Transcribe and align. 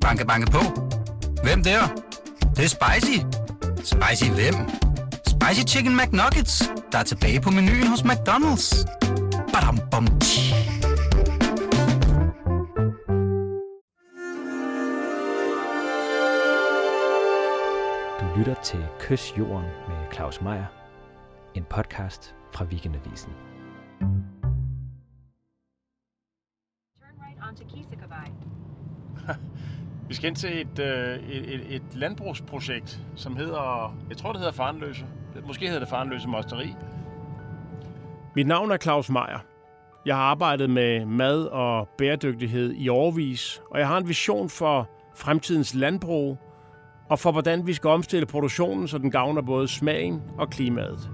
Banke, 0.00 0.26
banke 0.26 0.50
på. 0.50 0.58
Hvem 1.42 1.62
der? 1.62 1.80
Det, 2.40 2.56
det 2.56 2.64
er 2.64 2.68
spicy. 2.68 3.18
Spicy 3.76 4.30
hvem? 4.30 4.54
Spicy 5.26 5.74
Chicken 5.74 5.96
McNuggets, 5.96 6.72
der 6.92 6.98
er 6.98 7.02
tilbage 7.02 7.40
på 7.40 7.50
menuen 7.50 7.86
hos 7.86 8.00
McDonald's. 8.00 8.86
Badum, 9.52 9.78
bom, 9.90 10.06
tji. 10.20 10.54
Du 18.20 18.38
lytter 18.38 18.54
til 18.62 18.86
Kys 19.00 19.38
Jorden 19.38 19.66
med 19.88 20.12
Claus 20.12 20.40
Meier, 20.40 20.66
en 21.54 21.64
podcast 21.70 22.34
fra 22.52 22.64
Weekendavisen. 22.64 23.32
Turn 27.00 27.16
right 27.20 27.38
onto 27.48 27.64
Kisikavai. 27.64 28.49
Vi 30.08 30.14
skal 30.14 30.28
ind 30.28 30.36
til 30.36 30.60
et, 30.60 30.78
øh, 30.78 31.18
et, 31.30 31.54
et, 31.54 31.74
et 31.74 31.82
landbrugsprojekt, 31.94 33.00
som 33.16 33.36
hedder, 33.36 33.96
jeg 34.08 34.16
tror 34.16 34.32
det 34.32 34.38
hedder 34.38 34.52
Farenløse. 34.52 35.04
Måske 35.46 35.66
hedder 35.66 35.80
det 35.80 35.88
Farenløse 35.88 36.28
Mosteri. 36.28 36.74
Mit 38.36 38.46
navn 38.46 38.70
er 38.70 38.76
Claus 38.76 39.10
Meier. 39.10 39.44
Jeg 40.06 40.16
har 40.16 40.22
arbejdet 40.22 40.70
med 40.70 41.06
mad 41.06 41.44
og 41.44 41.88
bæredygtighed 41.98 42.74
i 42.76 42.88
årvis, 42.88 43.62
og 43.70 43.78
jeg 43.78 43.88
har 43.88 43.98
en 43.98 44.08
vision 44.08 44.48
for 44.48 44.90
fremtidens 45.14 45.74
landbrug 45.74 46.38
og 47.10 47.18
for 47.18 47.32
hvordan 47.32 47.66
vi 47.66 47.72
skal 47.72 47.90
omstille 47.90 48.26
produktionen, 48.26 48.88
så 48.88 48.98
den 48.98 49.10
gavner 49.10 49.42
både 49.42 49.68
smagen 49.68 50.22
og 50.38 50.50
klimaet. 50.50 51.10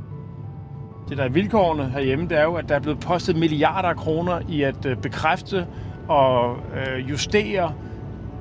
Det 1.08 1.18
der 1.18 1.24
er 1.24 1.28
vilkårene 1.28 1.90
herhjemme, 1.90 2.28
det 2.28 2.38
er 2.38 2.42
jo, 2.42 2.54
at 2.54 2.68
der 2.68 2.74
er 2.74 2.80
blevet 2.80 3.00
postet 3.00 3.36
milliarder 3.36 3.88
af 3.88 3.96
kroner 3.96 4.40
i 4.48 4.62
at 4.62 4.86
øh, 4.86 4.96
bekræfte 4.96 5.66
og 6.08 6.56
øh, 6.56 7.10
justere 7.10 7.74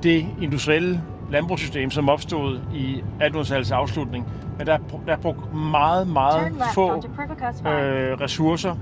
det 0.02 0.26
industrielle 0.42 1.02
landbrugssystem, 1.30 1.90
som 1.90 2.08
opstod 2.08 2.60
i 2.74 3.02
1800-tallets 3.20 3.74
afslutning. 3.74 4.28
Men 4.58 4.66
der 4.66 4.72
er, 4.72 4.78
der 5.06 5.12
er 5.12 5.20
brugt 5.20 5.54
meget, 5.54 6.08
meget 6.08 6.52
få 6.74 6.96
øh, 6.96 8.20
ressourcer, 8.20 8.76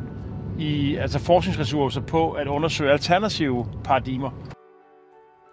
i, 0.59 0.97
altså 0.97 1.19
forskningsressourcer 1.19 2.01
på 2.01 2.31
at 2.31 2.47
undersøge 2.47 2.93
alternative 2.93 3.67
paradigmer. 3.85 4.31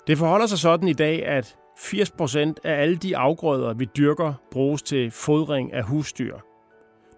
Det 0.08 0.18
forholder 0.18 0.46
sig 0.46 0.60
sådan 0.60 0.88
i 0.88 0.94
dag, 0.94 1.26
at 1.26 1.56
80% 1.78 2.38
af 2.64 2.82
alle 2.82 2.96
de 2.96 3.18
afgrøder, 3.18 3.74
vi 3.74 3.86
dyrker, 3.98 4.34
bruges 4.52 4.82
til 4.82 5.12
fodring 5.12 5.74
af 5.74 5.84
husdyr. 5.84 6.36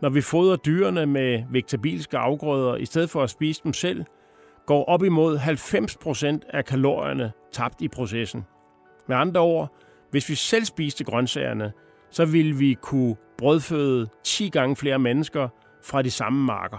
Når 0.02 0.10
vi 0.10 0.22
fodrer 0.22 0.56
dyrene 0.56 1.06
med 1.06 1.44
vegetabilske 1.52 2.18
afgrøder 2.18 2.76
i 2.76 2.86
stedet 2.86 3.10
for 3.10 3.24
at 3.24 3.30
spise 3.30 3.62
dem 3.64 3.74
selv, 3.74 4.06
går 4.66 4.86
op 4.86 5.04
imod 5.04 5.38
90% 5.38 6.50
af 6.50 6.66
kalorierne 6.66 7.32
tabt 7.52 7.82
i 7.82 7.88
processen. 7.88 8.46
Med 9.08 9.16
andre 9.16 9.42
ord, 9.42 9.74
hvis 10.12 10.30
vi 10.30 10.36
selv 10.36 10.66
spiste 10.66 11.04
grøntsagerne, 11.04 11.72
så 12.10 12.26
ville 12.26 12.56
vi 12.56 12.78
kunne 12.82 13.16
brødføde 13.38 14.08
10 14.24 14.50
gange 14.50 14.76
flere 14.76 15.00
mennesker 15.00 15.48
fra 15.84 16.02
de 16.02 16.12
samme 16.12 16.46
marker. 16.46 16.78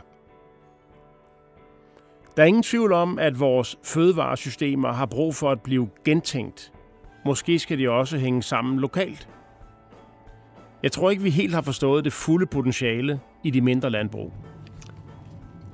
Der 2.36 2.42
er 2.42 2.46
ingen 2.46 2.62
tvivl 2.62 2.92
om, 2.92 3.18
at 3.18 3.40
vores 3.40 3.78
fødevaresystemer 3.84 4.92
har 4.92 5.06
brug 5.06 5.34
for 5.34 5.50
at 5.50 5.60
blive 5.60 5.88
gentænkt. 6.04 6.72
Måske 7.24 7.58
skal 7.58 7.78
de 7.78 7.90
også 7.90 8.18
hænge 8.18 8.42
sammen 8.42 8.78
lokalt. 8.78 9.28
Jeg 10.82 10.92
tror 10.92 11.10
ikke, 11.10 11.22
vi 11.22 11.30
helt 11.30 11.54
har 11.54 11.62
forstået 11.62 12.04
det 12.04 12.12
fulde 12.12 12.46
potentiale 12.46 13.20
i 13.42 13.50
de 13.50 13.60
mindre 13.60 13.90
landbrug. 13.90 14.32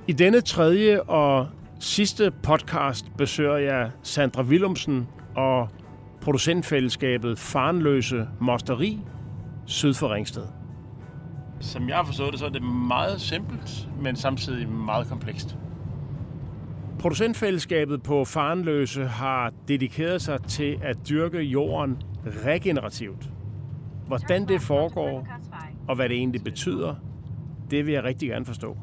I 0.07 0.11
denne 0.11 0.41
tredje 0.41 1.01
og 1.01 1.47
sidste 1.81 2.31
podcast 2.43 3.17
besøger 3.17 3.57
jeg 3.57 3.91
Sandra 4.03 4.41
Willumsen 4.41 5.07
og 5.35 5.69
producentfællesskabet 6.21 7.39
Farenløse 7.39 8.27
Mosteri 8.39 8.99
syd 9.65 9.93
for 9.93 10.13
Ringsted. 10.13 10.43
Som 11.59 11.89
jeg 11.89 11.95
har 11.95 12.03
forstået 12.03 12.31
det, 12.31 12.39
så 12.39 12.45
er 12.45 12.49
det 12.49 12.63
meget 12.63 13.21
simpelt, 13.21 13.89
men 14.01 14.15
samtidig 14.15 14.69
meget 14.69 15.07
komplekst. 15.07 15.57
Producentfællesskabet 16.99 18.03
på 18.03 18.25
Farenløse 18.25 19.05
har 19.05 19.53
dedikeret 19.67 20.21
sig 20.21 20.43
til 20.43 20.79
at 20.81 20.97
dyrke 21.09 21.39
jorden 21.39 22.01
regenerativt. 22.45 23.29
Hvordan 24.07 24.47
det 24.47 24.61
foregår, 24.61 25.27
og 25.87 25.95
hvad 25.95 26.09
det 26.09 26.17
egentlig 26.17 26.43
betyder, 26.43 26.95
det 27.71 27.85
vil 27.85 27.93
jeg 27.93 28.03
rigtig 28.03 28.29
gerne 28.29 28.45
forstå. 28.45 28.77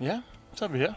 Ja, 0.00 0.20
så 0.60 0.64
er 0.64 0.68
vi 0.68 0.78
her. 0.78 0.92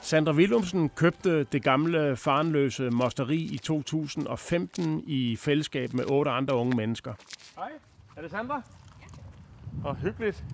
Sandra 0.00 0.32
Willumsen 0.32 0.88
købte 0.88 1.44
det 1.44 1.62
gamle 1.62 2.16
farenløse 2.16 2.90
mosteri 2.90 3.36
i 3.36 3.58
2015 3.58 5.04
i 5.06 5.36
fællesskab 5.36 5.92
med 5.92 6.04
otte 6.10 6.30
andre 6.30 6.54
unge 6.54 6.76
mennesker. 6.76 7.14
Hej, 7.56 7.70
er 8.16 8.22
det 8.22 8.30
Sandra? 8.30 8.62
Ja. 9.00 9.88
Og 9.88 9.96
hyggeligt. 9.96 10.44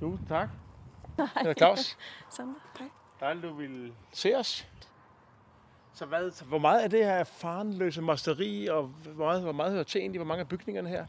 Tusind 0.00 0.28
tak. 0.28 0.48
Hej. 1.18 1.54
Claus. 1.54 1.98
Sandra, 2.30 2.54
hej. 2.78 2.88
Dejligt, 3.20 3.44
du 3.44 3.54
vil 3.54 3.92
se 4.12 4.36
os. 4.36 4.68
Så 5.92 6.06
hvad, 6.06 6.30
så 6.30 6.44
hvor 6.44 6.58
meget 6.58 6.84
er 6.84 6.88
det 6.88 7.04
her 7.04 7.24
farenløse 7.24 8.02
mosteri, 8.02 8.66
og 8.66 8.82
hvor 8.82 9.24
meget, 9.24 9.42
hvor 9.42 9.52
meget 9.52 9.72
hører 9.72 9.84
til 9.84 10.00
egentlig? 10.00 10.18
Hvor 10.18 10.26
mange 10.26 10.40
af 10.40 10.48
bygningerne 10.48 10.88
her? 10.88 11.06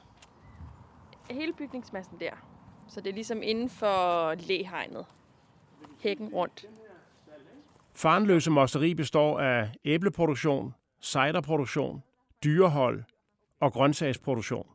Hele 1.30 1.53
bygningsmassen 1.53 2.19
der. 2.19 2.31
Så 2.88 3.02
det 3.02 3.09
er 3.09 3.14
ligesom 3.14 3.44
inden 3.44 3.69
for 3.69 4.36
læhegnet. 4.36 5.06
Hækken 6.00 6.30
rundt. 6.34 6.66
Farenløse 7.96 8.52
mosteri 8.52 8.94
består 8.94 9.40
af 9.40 9.72
æbleproduktion, 9.86 10.75
ciderproduktion, 11.02 12.03
dyrehold 12.44 13.03
og 13.59 13.74
grøntsagsproduktion. 13.74 14.68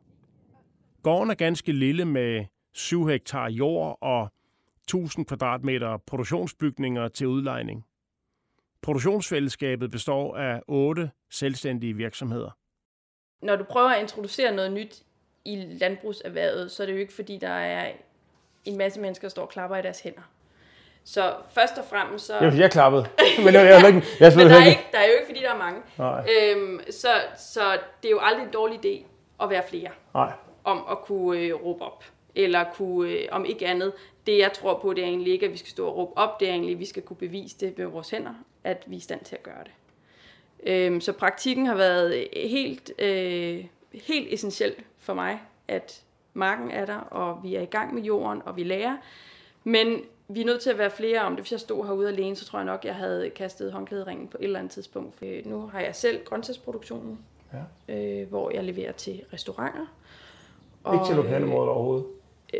Gården 1.03 1.29
er 1.29 1.35
ganske 1.35 1.71
lille 1.71 2.05
med 2.05 2.45
7 2.73 3.05
hektar 3.05 3.49
jord 3.49 3.97
og 4.01 4.31
1000 4.87 5.25
kvadratmeter 5.25 5.97
produktionsbygninger 5.97 7.07
til 7.07 7.27
udlejning. 7.27 7.85
Produktionsfællesskabet 8.81 9.91
består 9.91 10.37
af 10.37 10.61
otte 10.67 11.11
selvstændige 11.29 11.93
virksomheder. 11.93 12.57
Når 13.41 13.55
du 13.55 13.63
prøver 13.63 13.89
at 13.89 14.01
introducere 14.01 14.55
noget 14.55 14.71
nyt 14.71 15.03
i 15.45 15.55
landbrugserhvervet, 15.55 16.71
så 16.71 16.83
er 16.83 16.87
det 16.87 16.93
jo 16.93 16.99
ikke 16.99 17.13
fordi, 17.13 17.37
der 17.37 17.49
er 17.49 17.91
en 18.65 18.77
masse 18.77 18.99
mennesker, 18.99 19.27
der 19.27 19.29
står 19.29 19.41
og 19.41 19.49
klapper 19.49 19.77
i 19.77 19.81
deres 19.81 19.99
hænder. 19.99 20.21
Så 21.03 21.33
først 21.49 21.77
og 21.77 21.85
fremmest 21.89 22.25
så... 22.25 22.37
jeg 22.39 22.71
klappede. 22.71 23.07
Men 23.37 23.53
jeg, 23.53 23.53
jeg, 23.53 23.65
jeg, 23.65 24.03
jeg, 24.19 24.33
Men 24.37 24.47
der 24.47 24.55
er, 24.55 24.65
ikke, 24.65 24.87
der 24.91 24.97
er 24.97 25.05
jo 25.05 25.11
ikke, 25.11 25.25
fordi 25.25 25.39
der 25.39 25.53
er 25.53 25.57
mange. 25.57 25.81
Nej. 25.97 26.27
Øhm, 26.31 26.79
så, 26.91 27.07
så 27.37 27.71
det 28.03 28.07
er 28.07 28.11
jo 28.11 28.19
aldrig 28.21 28.45
en 28.45 28.53
dårlig 28.53 28.85
idé 28.85 29.05
at 29.43 29.49
være 29.49 29.63
flere. 29.69 29.89
Nej. 30.13 30.31
om 30.63 30.85
at 30.91 30.97
kunne 30.99 31.39
øh, 31.39 31.55
råbe 31.55 31.83
op. 31.83 32.03
Eller 32.35 32.63
kunne, 32.73 33.09
øh, 33.09 33.27
om 33.31 33.45
ikke 33.45 33.67
andet, 33.67 33.93
det 34.27 34.37
jeg 34.37 34.53
tror 34.53 34.79
på, 34.81 34.93
det 34.93 35.03
er 35.03 35.07
egentlig 35.07 35.33
ikke, 35.33 35.45
at 35.45 35.51
vi 35.51 35.57
skal 35.57 35.69
stå 35.69 35.87
og 35.87 35.97
råbe 35.97 36.17
op, 36.17 36.39
det 36.39 36.47
er 36.47 36.51
egentlig, 36.51 36.73
at 36.73 36.79
vi 36.79 36.85
skal 36.85 37.03
kunne 37.03 37.17
bevise 37.17 37.57
det 37.59 37.77
med 37.77 37.85
vores 37.85 38.09
hænder, 38.09 38.33
at 38.63 38.83
vi 38.87 38.95
er 38.95 38.97
i 38.97 39.01
stand 39.01 39.21
til 39.25 39.35
at 39.35 39.43
gøre 39.43 39.63
det. 39.63 39.71
Øhm, 40.63 41.01
så 41.01 41.13
praktikken 41.13 41.65
har 41.65 41.75
været 41.75 42.27
helt, 42.33 42.91
øh, 43.01 43.65
helt 43.93 44.33
essentielt 44.33 44.79
for 44.97 45.13
mig, 45.13 45.39
at 45.67 46.01
marken 46.33 46.71
er 46.71 46.85
der, 46.85 46.97
og 46.97 47.39
vi 47.43 47.55
er 47.55 47.61
i 47.61 47.65
gang 47.65 47.93
med 47.93 48.03
jorden, 48.03 48.41
og 48.45 48.57
vi 48.57 48.63
lærer. 48.63 48.97
Men 49.63 50.01
vi 50.27 50.41
er 50.41 50.45
nødt 50.45 50.61
til 50.61 50.69
at 50.69 50.77
være 50.77 50.89
flere 50.91 51.21
om 51.21 51.31
det. 51.35 51.43
Hvis 51.43 51.51
jeg 51.51 51.59
stod 51.59 51.85
herude 51.85 52.07
alene, 52.09 52.35
så 52.35 52.45
tror 52.45 52.59
jeg 52.59 52.65
nok, 52.65 52.85
jeg 52.85 52.95
havde 52.95 53.29
kastet 53.29 53.71
håndklæderingen 53.71 54.27
på 54.27 54.37
et 54.39 54.43
eller 54.43 54.59
andet 54.59 54.71
tidspunkt. 54.73 55.15
Øh, 55.21 55.45
nu 55.45 55.67
har 55.67 55.79
jeg 55.79 55.95
selv 55.95 56.25
grøntsagsproduktionen, 56.25 57.19
Ja. 57.87 57.95
øh, 57.95 58.29
hvor 58.29 58.51
jeg 58.51 58.63
leverer 58.63 58.91
til 58.91 59.21
restauranter. 59.33 59.85
Ikke 60.93 61.05
til 61.05 61.17
Og, 61.17 61.23
lokalområdet 61.23 61.69
overhovedet. 61.69 62.05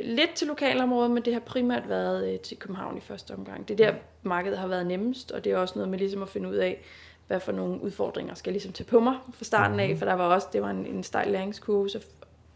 Lidt 0.03 0.33
til 0.35 0.47
lokalområdet, 0.47 1.11
men 1.11 1.25
det 1.25 1.33
har 1.33 1.39
primært 1.39 1.89
været 1.89 2.33
øh, 2.33 2.39
til 2.39 2.57
København 2.57 2.97
i 2.97 3.01
første 3.01 3.31
omgang. 3.31 3.67
Det 3.67 3.79
er 3.79 3.91
der, 3.91 3.97
markedet 4.23 4.57
har 4.57 4.67
været 4.67 4.85
nemmest, 4.85 5.31
og 5.31 5.43
det 5.43 5.51
er 5.51 5.57
også 5.57 5.73
noget 5.75 5.89
med 5.89 5.99
ligesom 5.99 6.21
at 6.21 6.29
finde 6.29 6.49
ud 6.49 6.55
af, 6.55 6.81
hvad 7.27 7.39
for 7.39 7.51
nogle 7.51 7.81
udfordringer 7.81 8.33
skal 8.33 8.49
jeg 8.49 8.53
ligesom 8.53 8.73
tage 8.73 8.87
på 8.87 8.99
mig 8.99 9.15
fra 9.33 9.45
starten 9.45 9.79
af, 9.79 9.97
for 9.97 10.05
der 10.05 10.13
var 10.13 10.23
også, 10.23 10.47
det 10.53 10.61
var 10.61 10.69
en, 10.69 10.85
en 10.85 11.03
stejl 11.03 11.31
læringskurve, 11.31 11.89
så 11.89 12.05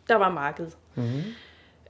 der 0.10 0.16
var 0.16 0.30
markedet. 0.30 0.78
Mm-hmm. 0.96 1.24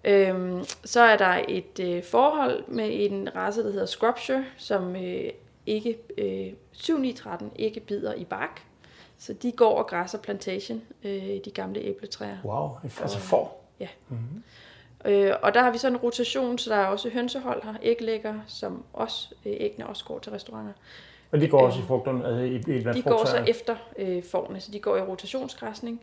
Øhm, 0.03 0.63
så 0.85 1.01
er 1.01 1.17
der 1.17 1.41
et 1.47 1.79
øh, 1.79 2.03
forhold 2.03 2.63
med 2.67 2.89
en 2.91 3.35
race, 3.35 3.63
der 3.63 3.71
hedder 3.71 3.85
Scrubshire, 3.85 4.45
som 4.57 4.95
øh, 4.95 5.29
ikke, 5.65 5.97
øh, 6.17 6.53
7913 6.71 7.51
ikke 7.55 7.79
bider 7.79 8.13
i 8.13 8.23
bark. 8.23 8.63
Så 9.17 9.33
de 9.33 9.51
går 9.51 9.77
og 9.77 9.87
græsser 9.87 10.17
plantation, 10.17 10.81
øh, 11.03 11.37
de 11.45 11.51
gamle 11.53 11.81
æbletræer. 11.81 12.37
Wow, 12.45 12.69
altså 12.83 13.19
for. 13.19 13.55
Øh, 15.05 15.31
og 15.41 15.53
der 15.53 15.61
har 15.61 15.71
vi 15.71 15.77
sådan 15.77 15.95
en 15.97 16.01
rotation, 16.01 16.57
så 16.57 16.69
der 16.69 16.75
er 16.75 16.85
også 16.85 17.09
hønsehold 17.09 17.63
her, 17.63 17.73
æglægger, 17.81 18.33
som 18.47 18.83
også, 18.93 19.35
øh, 19.45 19.53
æggene 19.59 19.87
også 19.87 20.05
går 20.05 20.19
til 20.19 20.31
restauranter. 20.31 20.73
Og 21.31 21.41
de 21.41 21.47
går 21.47 21.61
også 21.61 21.79
i 21.79 21.81
Øh, 21.81 21.87
frugterne, 21.87 22.25
altså 22.25 22.71
i, 22.71 22.75
i 22.77 22.83
De 22.93 23.01
går 23.01 23.25
så 23.25 23.43
efter 23.47 23.75
øh, 23.97 24.23
forne, 24.23 24.59
så 24.59 24.71
de 24.71 24.79
går 24.79 24.97
i 24.97 25.01
rotationsgræsning, 25.01 26.01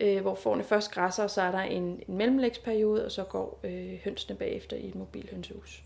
øh, 0.00 0.20
hvor 0.20 0.34
forne 0.34 0.64
først 0.64 0.90
græsser, 0.90 1.22
og 1.22 1.30
så 1.30 1.42
er 1.42 1.50
der 1.50 1.60
en, 1.60 1.82
en 2.08 2.16
mellemlægsperiode, 2.16 3.04
og 3.04 3.12
så 3.12 3.24
går 3.24 3.60
øh, 3.64 3.98
hønsene 4.04 4.36
bagefter 4.36 4.76
i 4.76 4.88
et 4.88 4.94
mobilhønsehus. 4.94 5.82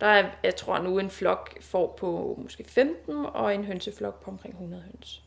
Der 0.00 0.06
er, 0.06 0.30
jeg 0.42 0.56
tror 0.56 0.78
nu, 0.78 0.98
en 0.98 1.10
flok 1.10 1.62
får 1.62 1.96
på 1.98 2.38
måske 2.42 2.64
15, 2.64 3.26
og 3.34 3.54
en 3.54 3.64
hønseflok 3.64 4.24
på 4.24 4.30
omkring 4.30 4.54
100 4.54 4.82
høns. 4.82 5.22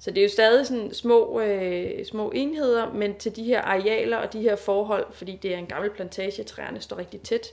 Så 0.00 0.10
det 0.10 0.18
er 0.18 0.22
jo 0.22 0.28
stadig 0.28 0.66
sådan 0.66 0.94
små, 0.94 1.40
øh, 1.40 2.04
små 2.04 2.30
enheder, 2.30 2.92
men 2.92 3.18
til 3.18 3.36
de 3.36 3.44
her 3.44 3.62
arealer 3.62 4.16
og 4.16 4.32
de 4.32 4.40
her 4.40 4.56
forhold, 4.56 5.06
fordi 5.12 5.38
det 5.42 5.54
er 5.54 5.58
en 5.58 5.66
gammel 5.66 5.90
plantage, 5.90 6.44
træerne 6.44 6.80
står 6.80 6.98
rigtig 6.98 7.20
tæt, 7.20 7.46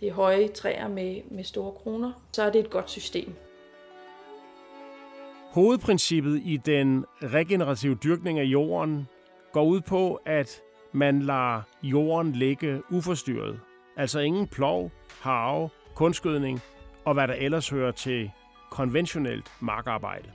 det 0.00 0.08
er 0.08 0.12
høje 0.12 0.48
træer 0.48 0.88
med, 0.88 1.20
med 1.30 1.44
store 1.44 1.72
kroner, 1.72 2.12
så 2.32 2.42
er 2.42 2.50
det 2.50 2.58
et 2.58 2.70
godt 2.70 2.90
system. 2.90 3.34
Hovedprincippet 5.50 6.42
i 6.44 6.56
den 6.56 7.04
regenerative 7.22 7.94
dyrkning 7.94 8.38
af 8.38 8.44
jorden 8.44 9.08
går 9.52 9.64
ud 9.64 9.80
på, 9.80 10.20
at 10.26 10.60
man 10.92 11.22
lader 11.22 11.62
jorden 11.82 12.32
ligge 12.32 12.82
uforstyrret. 12.90 13.60
Altså 13.96 14.20
ingen 14.20 14.46
plov, 14.46 14.90
harve, 15.20 15.68
kunstgødning 15.94 16.60
og 17.04 17.14
hvad 17.14 17.28
der 17.28 17.34
ellers 17.34 17.68
hører 17.68 17.90
til 17.90 18.30
konventionelt 18.70 19.52
markarbejde. 19.60 20.30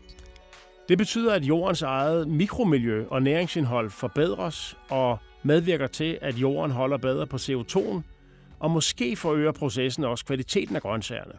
Det 0.90 0.98
betyder, 0.98 1.34
at 1.34 1.44
jordens 1.44 1.82
eget 1.82 2.28
mikromiljø 2.28 3.06
og 3.10 3.24
næringsindhold 3.24 3.90
forbedres 3.90 4.78
og 4.90 5.18
medvirker 5.44 5.88
til, 5.88 6.20
at 6.22 6.36
jorden 6.36 6.72
holder 6.72 6.98
bedre 6.98 7.28
på 7.28 7.36
CO2'en, 7.38 8.02
og 8.60 8.72
måske 8.72 9.16
forøger 9.16 9.52
processen 9.52 10.04
også 10.04 10.26
kvaliteten 10.26 10.76
af 10.76 10.82
grøntsagerne. 10.82 11.34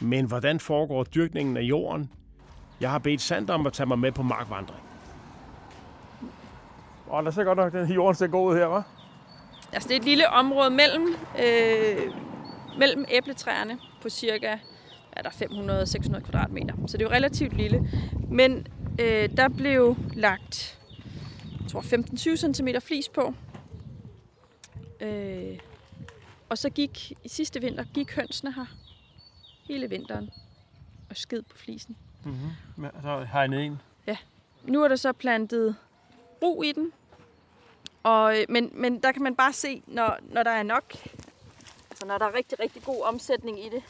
Men 0.00 0.26
hvordan 0.26 0.60
foregår 0.60 1.04
dyrkningen 1.04 1.56
af 1.56 1.62
jorden? 1.62 2.10
Jeg 2.80 2.90
har 2.90 2.98
bedt 2.98 3.20
Sander 3.20 3.54
om 3.54 3.66
at 3.66 3.72
tage 3.72 3.86
mig 3.86 3.98
med 3.98 4.12
på 4.12 4.22
markvandring. 4.22 4.82
Og 7.06 7.24
der 7.24 7.30
ser 7.30 7.44
godt 7.44 7.58
nok, 7.58 7.72
den 7.72 7.92
jorden 7.92 8.14
ser 8.14 8.26
god 8.26 8.52
ud 8.52 8.56
her, 8.56 8.78
hva'? 8.78 8.82
Altså 9.72 9.88
det 9.88 9.94
er 9.94 10.00
et 10.00 10.06
lille 10.06 10.28
område 10.28 10.70
mellem, 10.70 11.06
øh, 11.38 12.12
mellem 12.78 13.04
æbletræerne 13.08 13.78
på 14.02 14.08
cirka 14.08 14.58
er 15.12 15.22
der 15.22 15.30
500-600 15.30 16.20
kvadratmeter. 16.20 16.74
Så 16.86 16.96
det 16.96 17.04
er 17.04 17.08
jo 17.08 17.14
relativt 17.14 17.56
lille. 17.56 17.90
Men 18.28 18.66
øh, 19.00 19.36
der 19.36 19.48
blev 19.48 19.96
lagt 20.14 20.78
jeg 21.60 21.70
tror 21.70 21.80
15-20 21.80 22.52
cm 22.52 22.68
flis 22.80 23.08
på. 23.08 23.34
Øh, 25.00 25.58
og 26.48 26.58
så 26.58 26.70
gik 26.70 27.12
i 27.24 27.28
sidste 27.28 27.60
vinter 27.60 27.84
gik 27.84 28.16
hønsene 28.16 28.52
her 28.52 28.66
hele 29.64 29.90
vinteren 29.90 30.30
og 31.10 31.16
sked 31.16 31.42
på 31.42 31.56
flisen. 31.56 31.96
Mm-hmm. 32.24 32.86
Så 33.02 33.26
ned 33.50 33.60
en. 33.60 33.80
Nu 34.64 34.82
er 34.82 34.88
der 34.88 34.96
så 34.96 35.12
plantet 35.12 35.76
ro 36.42 36.62
i 36.62 36.72
den. 36.72 36.92
Og, 38.02 38.38
øh, 38.38 38.44
men, 38.48 38.70
men 38.72 39.02
der 39.02 39.12
kan 39.12 39.22
man 39.22 39.36
bare 39.36 39.52
se, 39.52 39.82
når, 39.86 40.18
når 40.22 40.42
der 40.42 40.50
er 40.50 40.62
nok, 40.62 40.94
altså 41.90 42.06
når 42.06 42.18
der 42.18 42.26
er 42.26 42.34
rigtig, 42.34 42.60
rigtig 42.60 42.82
god 42.82 43.02
omsætning 43.02 43.64
i 43.64 43.68
det, 43.68 43.82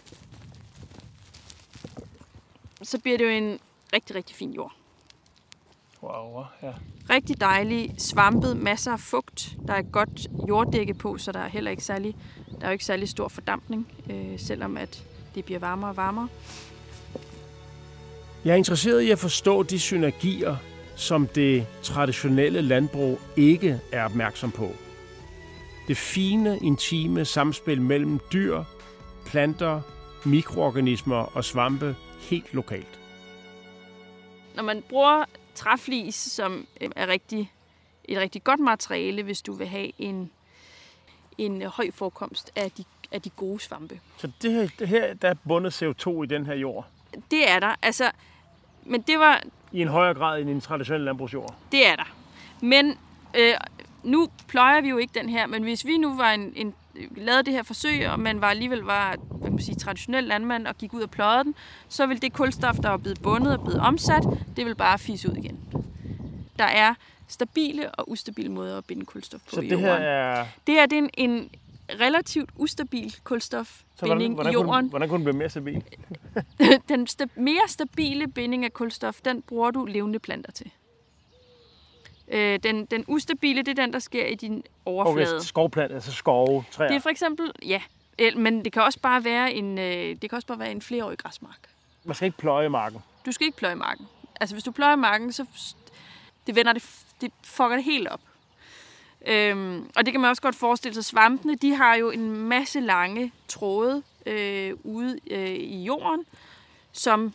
så 2.83 2.99
bliver 2.99 3.19
det 3.19 3.25
jo 3.25 3.31
en 3.31 3.59
rigtig, 3.93 4.17
rigtig 4.17 4.37
fin 4.37 4.53
jord. 4.53 4.73
Wow, 6.03 6.45
ja. 6.63 6.73
Rigtig 7.11 7.41
dejlig, 7.41 7.95
svampet, 7.99 8.57
masser 8.57 8.93
af 8.93 9.01
fugt. 9.01 9.57
Der 9.67 9.75
er 9.75 9.83
godt 9.83 10.27
jorddække 10.49 10.95
på, 10.95 11.19
så 11.19 11.33
der 11.33 11.41
er 11.41 11.49
heller 11.49 11.71
ikke 11.71 11.85
særlig, 11.85 12.17
der 12.61 12.63
er 12.63 12.67
jo 12.67 12.73
ikke 12.73 12.85
særlig 12.85 13.09
stor 13.09 13.29
fordampning, 13.29 13.93
øh, 14.11 14.39
selvom 14.39 14.77
at 14.77 15.05
det 15.35 15.45
bliver 15.45 15.59
varmere 15.59 15.91
og 15.91 15.97
varmere. 15.97 16.29
Jeg 18.45 18.53
er 18.53 18.57
interesseret 18.57 19.01
i 19.01 19.11
at 19.11 19.19
forstå 19.19 19.63
de 19.63 19.79
synergier, 19.79 20.57
som 20.97 21.27
det 21.27 21.67
traditionelle 21.83 22.61
landbrug 22.63 23.21
ikke 23.37 23.81
er 23.93 24.05
opmærksom 24.05 24.51
på. 24.51 24.71
Det 25.89 25.97
fine, 25.97 26.59
intime 26.59 27.25
samspil 27.25 27.81
mellem 27.81 28.21
dyr, 28.33 28.65
planter, 29.27 29.81
mikroorganismer 30.25 31.37
og 31.37 31.45
svampe 31.45 31.97
helt 32.31 32.55
lokalt. 32.55 32.99
når 34.55 34.63
man 34.63 34.83
bruger 34.89 35.25
træflis, 35.55 36.15
som 36.15 36.67
øh, 36.81 36.91
er 36.97 37.07
rigtig, 37.07 37.53
et 38.05 38.19
rigtig 38.19 38.45
godt 38.45 38.61
materiale, 38.61 39.23
hvis 39.23 39.43
du 39.43 39.53
vil 39.53 39.67
have 39.67 39.93
en, 39.99 40.31
en 41.39 41.63
øh, 41.63 41.69
høj 41.69 41.91
forekomst 41.91 42.51
af 42.57 42.71
de, 42.71 42.85
af 43.13 43.23
de 43.23 43.31
gode 43.31 43.61
svampe. 43.61 44.01
Så 44.17 44.31
det 44.43 44.53
her, 44.53 44.69
det 44.79 44.89
her 44.89 45.15
der 45.15 45.29
er 45.29 45.35
bundet 45.49 45.83
CO2 45.83 46.23
i 46.23 46.27
den 46.27 46.47
her 46.47 46.55
jord, 46.55 46.87
Det 47.31 47.51
er 47.51 47.59
der. 47.61 47.75
Altså, 47.83 48.11
men 48.83 49.03
det 49.03 49.19
var, 49.19 49.43
i 49.73 49.83
en 49.83 49.89
højere 49.89 50.15
grad 50.15 50.41
end 50.41 50.51
i 50.51 50.53
en 50.53 50.61
traditionel 50.61 51.01
landbrugsjord. 51.01 51.55
det 51.73 51.87
er 51.87 51.97
der. 51.97 52.15
Men 52.61 52.99
øh, 53.37 53.55
nu 54.03 54.29
pløjer 54.49 54.81
vi 54.81 54.89
jo 54.89 54.97
ikke 54.97 55.21
den 55.21 55.29
her, 55.29 55.47
men 55.47 55.63
hvis 55.63 55.87
vi 55.87 55.99
nu 55.99 56.17
var 56.17 56.31
en, 56.31 56.53
en 56.57 56.75
lavede 57.17 57.43
det 57.43 57.53
her 57.53 57.63
forsøg, 57.63 58.09
og 58.09 58.21
man 58.21 58.41
var 58.41 58.49
alligevel 58.51 58.79
var 58.81 59.17
man 59.53 59.63
sige, 59.63 59.75
traditionel 59.75 60.25
landmand 60.25 60.67
og 60.67 60.79
gik 60.79 60.95
ud 60.95 61.03
og 61.03 61.11
pløjede 61.11 61.45
den, 61.45 61.55
så 61.89 62.07
vil 62.07 62.23
det 62.23 62.33
kulstof, 62.33 62.77
der 62.77 62.91
er 62.91 62.97
blevet 62.97 63.23
bundet 63.23 63.53
og 63.59 63.65
blevet 63.65 63.81
omsat, 63.81 64.23
det 64.57 64.67
vil 64.67 64.75
bare 64.75 64.99
fisse 64.99 65.31
ud 65.31 65.37
igen. 65.37 65.59
Der 66.59 66.65
er 66.65 66.95
stabile 67.29 67.91
og 67.91 68.11
ustabile 68.11 68.49
måder 68.49 68.79
at 68.79 68.85
binde 68.85 69.05
kulstof 69.07 69.41
på 69.41 69.51
Så 69.55 69.61
i 69.61 69.69
det 69.69 69.79
her 69.81 69.89
jorden. 69.89 70.03
er... 70.07 70.47
Det 70.67 70.75
her 70.75 70.87
det 70.87 70.99
er 70.99 71.03
en, 71.03 71.11
en 71.33 71.51
relativt 72.01 72.51
ustabil 72.57 73.01
hvordan, 73.01 73.21
kulstofbinding 73.25 74.35
hvordan, 74.35 74.53
i 74.53 74.55
kunne, 74.57 74.67
jorden. 74.67 74.83
den- 74.85 74.91
hvordan 74.91 75.09
kunne 75.09 75.17
den 75.19 75.25
blive 75.25 75.37
mere 75.39 75.49
stabil? 75.51 75.83
Den 76.89 77.07
sta- 77.11 77.27
mere 77.41 77.69
stabile 77.69 78.29
binding 78.29 78.65
af 78.65 78.73
kulstof, 78.73 79.21
den 79.25 79.43
bruger 79.43 79.71
du 79.71 79.85
levende 79.85 80.19
planter 80.19 80.53
til. 80.53 80.71
Øh, 82.29 82.59
den, 82.63 82.85
den 82.85 83.05
ustabile, 83.09 83.63
det 83.63 83.79
er 83.79 83.83
den, 83.85 83.93
der 83.93 83.99
sker 83.99 84.27
i 84.27 84.35
din 84.35 84.63
overflade. 84.85 85.35
Okay, 85.37 85.45
skovplant, 85.45 85.93
altså 85.93 86.13
skove, 86.13 86.65
træer. 86.71 86.89
Det 86.89 86.97
er 86.97 87.01
for 87.01 87.11
eksempel, 87.11 87.53
ja, 87.67 87.81
men 88.37 88.65
det 88.65 88.73
kan 88.73 88.83
også 88.83 88.99
bare 89.01 89.25
være 89.25 89.53
en, 89.53 89.79
øh, 89.79 90.17
det 90.23 90.31
kan 90.31 90.37
også 90.37 90.47
bare 90.47 90.59
være 90.59 90.71
en 90.71 90.83
flereårig 90.83 91.19
græsmark. 91.19 91.59
Man 92.05 92.15
skal 92.15 92.27
ikke 92.27 92.39
pløje 92.39 92.69
marken. 92.69 93.03
Du 93.27 93.33
skal 93.33 93.45
ikke 93.45 93.59
pløje 93.59 93.75
marken. 93.75 94.09
Altså 94.41 94.55
hvis 94.55 94.65
du 94.65 94.71
pløjer 94.71 94.97
marken, 94.97 95.33
så 95.33 95.47
det 96.47 96.57
vender 96.57 96.73
det, 96.73 96.85
det 97.21 97.33
fucker 97.43 97.75
det 97.75 97.85
helt 97.85 98.09
op. 98.09 98.21
Øhm, 99.27 99.91
og 99.97 100.07
det 100.07 100.13
kan 100.13 100.21
man 100.21 100.31
også 100.31 100.43
godt 100.43 100.57
forestille 100.57 100.95
sig. 100.95 101.05
Svampene, 101.05 101.55
de 101.55 101.75
har 101.75 101.95
jo 101.95 102.11
en 102.11 102.37
masse 102.37 102.81
lange 102.81 103.33
tråde 103.49 104.03
øh, 104.27 104.75
ude 104.85 105.19
øh, 105.31 105.51
i 105.51 105.85
jorden, 105.85 106.25
som 106.93 107.35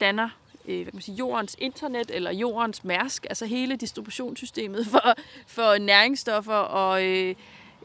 danner 0.00 0.28
øh, 0.68 0.76
hvad 0.76 0.84
kan 0.84 0.94
man 0.94 1.02
sige, 1.02 1.14
jordens 1.14 1.56
internet 1.58 2.10
eller 2.14 2.32
jordens 2.32 2.84
mærsk, 2.84 3.26
altså 3.28 3.46
hele 3.46 3.76
distributionssystemet 3.76 4.86
for, 4.92 5.14
for 5.46 5.78
næringsstoffer 5.78 6.54
og 6.54 7.04
øh, 7.04 7.34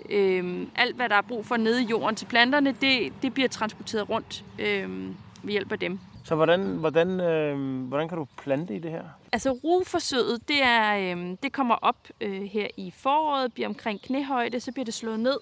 øh, 0.10 0.68
alt, 0.76 0.96
hvad 0.96 1.10
der 1.10 1.16
er 1.16 1.22
brug 1.22 1.46
for 1.46 1.58
nede 1.58 1.84
i 1.84 1.86
jorden 1.86 2.16
til 2.16 2.26
planterne, 2.26 2.72
det, 2.82 3.14
det 3.22 3.34
bliver 3.34 3.50
transporteret 3.50 4.10
rundt 4.10 4.46
øh, 4.60 5.08
ved 5.44 5.52
hjælp 5.52 5.72
af 5.72 5.80
dem. 5.80 6.00
Så 6.24 6.36
hvordan, 6.36 6.62
hvordan, 6.78 7.20
øh, 7.20 7.88
hvordan 7.88 8.10
kan 8.10 8.18
du 8.18 8.28
plante 8.38 8.76
i 8.76 8.80
det 8.80 8.92
her? 8.92 9.04
Altså 9.32 9.52
rugeforsøget, 9.52 10.48
det, 10.48 10.64
er, 10.64 11.16
øh, 11.18 11.38
det 11.44 11.54
kommer 11.54 11.76
op 11.76 12.08
øh, 12.22 12.44
her 12.44 12.68
i 12.78 12.92
foråret, 12.92 13.54
bliver 13.54 13.68
omkring 13.68 14.02
knæhøjde, 14.02 14.60
så 14.60 14.72
bliver 14.72 14.86
det 14.86 14.94
slået 14.94 15.20
ned. 15.20 15.38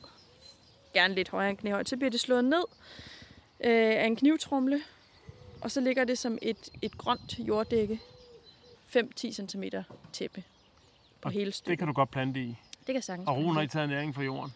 Gerne 0.93 1.15
lidt 1.15 1.29
højere 1.29 1.49
end 1.49 1.57
knæhøjde. 1.57 1.89
Så 1.89 1.97
bliver 1.97 2.11
det 2.11 2.19
slået 2.19 2.45
ned 2.45 2.63
øh, 3.63 3.71
af 4.01 4.05
en 4.05 4.15
knivtrumle, 4.15 4.79
og 5.61 5.71
så 5.71 5.81
ligger 5.81 6.03
det 6.03 6.17
som 6.17 6.37
et, 6.41 6.69
et 6.81 6.97
grønt 6.97 7.39
jorddække. 7.39 7.99
5-10 8.95 9.31
cm 9.31 9.63
tæppe 10.13 10.43
på 11.21 11.27
Og 11.27 11.31
hele 11.31 11.45
Det 11.45 11.55
stykket. 11.55 11.77
kan 11.79 11.87
du 11.87 11.93
godt 11.93 12.11
plante 12.11 12.39
i. 12.39 12.55
Det 12.87 12.93
kan 12.93 13.01
sagtens 13.01 13.27
Og 13.27 13.35
roen 13.37 13.55
har 13.55 13.61
ikke 13.61 13.71
taget 13.71 13.89
næring 13.89 14.15
fra 14.15 14.21
jorden 14.21 14.53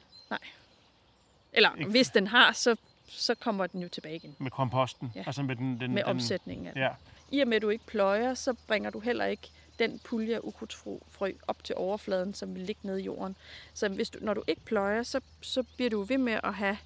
Eller 1.53 1.75
ikke- 1.75 1.91
hvis 1.91 2.09
den 2.09 2.27
har, 2.27 2.51
så, 2.51 2.75
så 3.07 3.35
kommer 3.35 3.67
den 3.67 3.81
jo 3.81 3.87
tilbage 3.89 4.15
igen 4.15 4.35
med 4.39 4.51
komposten. 4.51 5.11
Ja. 5.15 5.23
Altså 5.25 5.43
med 5.43 5.55
den, 5.55 5.79
den, 5.79 5.91
med 5.91 6.03
den, 6.03 6.09
omsætningen 6.09 6.67
af 6.67 6.73
den. 6.73 6.81
Ja. 6.81 6.89
I 7.31 7.39
og 7.39 7.47
med, 7.47 7.55
at 7.55 7.61
du 7.61 7.69
ikke 7.69 7.85
pløjer, 7.85 8.33
så 8.33 8.53
bringer 8.67 8.89
du 8.89 8.99
heller 8.99 9.25
ikke 9.25 9.49
den 9.79 9.99
pulje 10.03 10.35
af 10.35 10.39
ukrudtsfrø 10.43 11.31
op 11.47 11.63
til 11.63 11.75
overfladen, 11.77 12.33
som 12.33 12.55
vil 12.55 12.63
ligge 12.63 12.81
nede 12.83 13.01
i 13.01 13.05
jorden. 13.05 13.35
Så 13.73 13.89
hvis 13.89 14.09
du, 14.09 14.19
når 14.21 14.33
du 14.33 14.43
ikke 14.47 14.61
pløjer, 14.65 15.03
så, 15.03 15.21
så 15.41 15.63
bliver 15.75 15.89
du 15.89 16.01
ved 16.01 16.17
med 16.17 16.39
at 16.43 16.53
have 16.53 16.77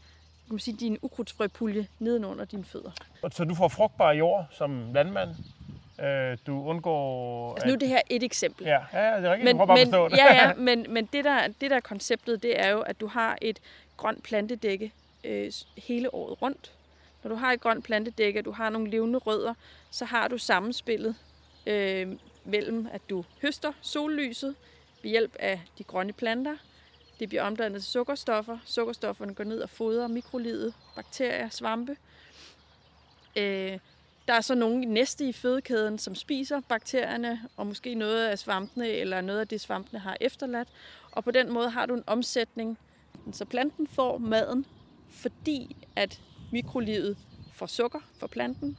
kan 0.48 0.54
man 0.54 0.60
sige, 0.60 0.78
din 0.78 0.98
ukrudtsfrøpulje 1.02 1.88
nedenunder 2.00 2.46
dine 2.46 2.66
fødder. 2.66 2.92
Og 3.22 3.32
Så 3.32 3.44
du 3.44 3.56
får 3.56 3.68
frugtbar 3.68 4.12
jord 4.12 4.48
som 4.52 4.94
landmand. 4.94 5.36
Øh, 6.02 6.38
du 6.48 6.64
undgår... 6.68 7.54
Altså 7.54 7.68
nu 7.68 7.74
er 7.74 7.78
det 7.78 7.88
her 7.88 8.02
et 8.10 8.24
eksempel. 8.24 8.66
Ja, 8.66 8.80
ja, 8.94 9.18
det 9.18 9.26
er 9.26 9.32
rigtigt. 9.32 9.56
men, 9.56 9.62
at 9.62 9.68
men, 9.68 9.78
forstå 9.78 10.10
det. 10.10 10.18
ja, 10.18 10.34
ja, 10.34 10.54
men, 10.68 10.86
men 10.90 11.06
det, 11.14 11.26
der, 11.26 11.48
det 11.48 11.70
der 11.70 11.76
er 11.76 11.80
konceptet, 11.80 12.44
det 12.44 12.60
er 12.60 12.70
jo, 12.70 12.82
at 12.82 13.02
du 13.02 13.08
har 13.08 13.38
et 13.42 13.60
grønt 13.98 14.24
plantedække 14.24 14.92
øh, 15.24 15.52
hele 15.78 16.14
året 16.14 16.42
rundt. 16.42 16.72
Når 17.24 17.30
du 17.30 17.36
har 17.36 17.52
et 17.52 17.62
grønt 17.62 17.84
plantedække, 17.84 18.40
og 18.40 18.46
du 18.46 18.52
har 18.52 18.70
nogle 18.70 18.90
levende 18.90 19.20
rødder, 19.20 19.54
så 19.92 20.06
har 20.06 20.28
du 20.28 20.38
sammenspillet 20.38 21.16
øh, 21.68 22.08
mellem, 22.46 22.88
at 22.92 23.02
du 23.10 23.26
høster 23.42 23.72
sollyset 23.82 24.56
ved 25.04 25.12
hjælp 25.12 25.36
af 25.40 25.62
de 25.78 25.84
grønne 25.84 26.14
planter. 26.14 26.56
Det 27.20 27.30
bliver 27.30 27.44
omdannet 27.44 27.82
til 27.82 27.92
sukkerstoffer. 27.92 28.58
Sukkerstofferne 28.66 29.34
går 29.34 29.44
ned 29.44 29.60
og 29.60 29.70
fodrer 29.70 30.08
mikrolivet, 30.08 30.74
bakterier, 30.96 31.50
svampe. 31.50 31.96
Øh, 33.36 33.80
der 34.28 34.34
er 34.34 34.42
så 34.42 34.56
nogle 34.56 34.86
næste 34.86 35.30
i 35.30 35.32
fødekæden, 35.34 35.98
som 36.00 36.16
spiser 36.16 36.62
bakterierne, 36.70 37.42
og 37.58 37.68
måske 37.68 37.96
noget 37.96 38.28
af 38.28 38.40
svampene, 38.40 38.88
eller 38.88 39.22
noget 39.22 39.40
af 39.40 39.48
det, 39.48 39.62
svampene 39.62 40.00
har 40.00 40.18
efterladt. 40.22 40.68
Og 41.12 41.24
på 41.24 41.32
den 41.32 41.54
måde 41.54 41.70
har 41.70 41.86
du 41.86 41.94
en 41.96 42.04
omsætning, 42.08 42.78
så 43.32 43.46
planten 43.46 43.88
får 43.88 44.18
maden, 44.18 44.66
fordi 45.10 45.76
at 45.96 46.22
mikrolivet 46.52 47.18
får 47.54 47.66
sukker 47.66 48.00
fra 48.20 48.28
planten, 48.28 48.78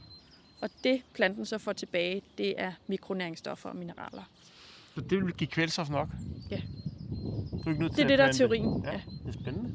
og 0.61 0.69
det 0.83 1.01
planten 1.13 1.45
så 1.45 1.57
får 1.57 1.73
tilbage, 1.73 2.21
det 2.37 2.53
er 2.57 2.71
mikronæringsstoffer 2.87 3.69
og 3.69 3.75
mineraler. 3.75 4.23
Så 4.95 5.01
det 5.01 5.25
vil 5.25 5.33
give 5.33 5.47
kvælstof 5.47 5.89
nok? 5.89 6.09
Ja. 6.51 6.61
Du 7.51 7.69
er 7.69 7.69
ikke 7.69 7.81
nødt 7.81 7.91
Det 7.91 7.95
til 7.97 8.01
er 8.01 8.05
at 8.05 8.09
det, 8.09 8.17
der 8.19 8.25
er 8.25 8.31
teorien, 8.31 8.83
Ja, 8.85 8.91
ja. 8.91 9.01
det 9.25 9.27
er 9.35 9.41
spændende. 9.41 9.73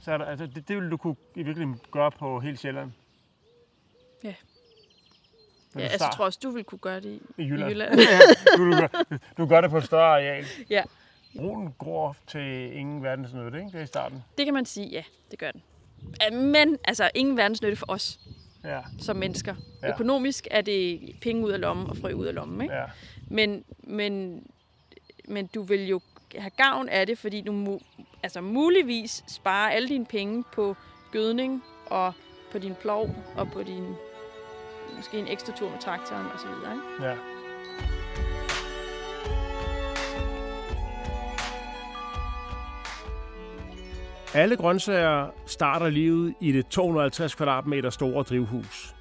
Så 0.00 0.12
er 0.12 0.18
der, 0.18 0.24
altså, 0.24 0.46
det, 0.46 0.68
det 0.68 0.76
vil 0.76 0.90
du 0.90 0.96
kunne 0.96 1.16
i 1.36 1.42
virkeligheden 1.42 1.80
gøre 1.90 2.10
på 2.10 2.40
hele 2.40 2.56
Sjælland? 2.56 2.90
Ja. 4.24 4.34
Ja, 5.76 5.80
altså, 5.80 6.04
jeg 6.04 6.12
tror 6.16 6.24
også, 6.24 6.38
du 6.42 6.50
vil 6.50 6.64
kunne 6.64 6.78
gøre 6.78 7.00
det 7.00 7.20
i, 7.38 7.42
i 7.42 7.46
Jylland. 7.46 7.70
i 7.70 7.74
Jylland. 7.74 8.00
ja, 8.00 8.18
du, 8.56 8.72
du, 8.72 8.78
gør, 8.78 8.88
du 9.38 9.46
gør 9.46 9.60
det 9.60 9.70
på 9.70 9.78
et 9.78 9.84
større 9.84 10.06
areal. 10.14 10.44
ja, 10.70 10.82
Broen 11.36 11.74
gror 11.78 12.16
til 12.26 12.76
ingen 12.76 13.02
verdensnytte, 13.02 13.58
ikke? 13.58 13.70
Det 13.70 13.78
er 13.78 13.82
i 13.82 13.86
starten. 13.86 14.24
det 14.38 14.44
kan 14.44 14.54
man 14.54 14.66
sige, 14.66 14.88
ja, 14.88 15.02
det 15.30 15.38
gør 15.38 15.50
den. 15.50 15.62
Men 16.52 16.76
altså, 16.84 17.10
ingen 17.14 17.36
verdensnytte 17.36 17.76
for 17.76 17.86
os 17.88 18.18
Ja, 18.64 18.80
som 18.98 19.16
mennesker. 19.16 19.54
Ja. 19.82 19.88
Økonomisk 19.88 20.48
er 20.50 20.60
det 20.60 21.00
penge 21.20 21.46
ud 21.46 21.50
af 21.50 21.60
lommen 21.60 21.90
og 21.90 21.96
frø 21.96 22.12
ud 22.12 22.26
af 22.26 22.34
lommen. 22.34 22.60
Ikke? 22.62 22.74
ja. 22.74 22.84
Men, 23.30 23.64
men, 23.82 24.42
men 25.28 25.46
du 25.46 25.62
vil 25.62 25.88
jo 25.88 26.00
have 26.36 26.50
gavn 26.50 26.88
af 26.88 27.06
det, 27.06 27.18
fordi 27.18 27.40
du 27.40 27.80
altså 28.22 28.40
muligvis 28.40 29.24
sparer 29.28 29.70
alle 29.70 29.88
dine 29.88 30.06
penge 30.06 30.44
på 30.52 30.76
gødning 31.12 31.64
og 31.86 32.12
på 32.52 32.58
din 32.58 32.74
plov 32.74 33.10
og 33.36 33.50
på 33.50 33.62
din 33.62 33.94
måske 34.98 35.18
en 35.18 35.28
ekstra 35.28 35.52
tur 35.52 35.70
med 35.70 35.78
traktoren 35.78 36.26
og 36.34 36.40
så 36.40 36.46
videre. 36.46 36.72
Ikke? 36.72 37.04
ja. 37.04 37.16
Alle 44.34 44.56
grøntsager 44.56 45.30
starter 45.46 45.88
livet 45.88 46.34
i 46.40 46.52
det 46.52 46.66
250 46.66 47.34
kvadratmeter 47.34 47.90
store 47.90 48.22
drivhus. 48.22 48.94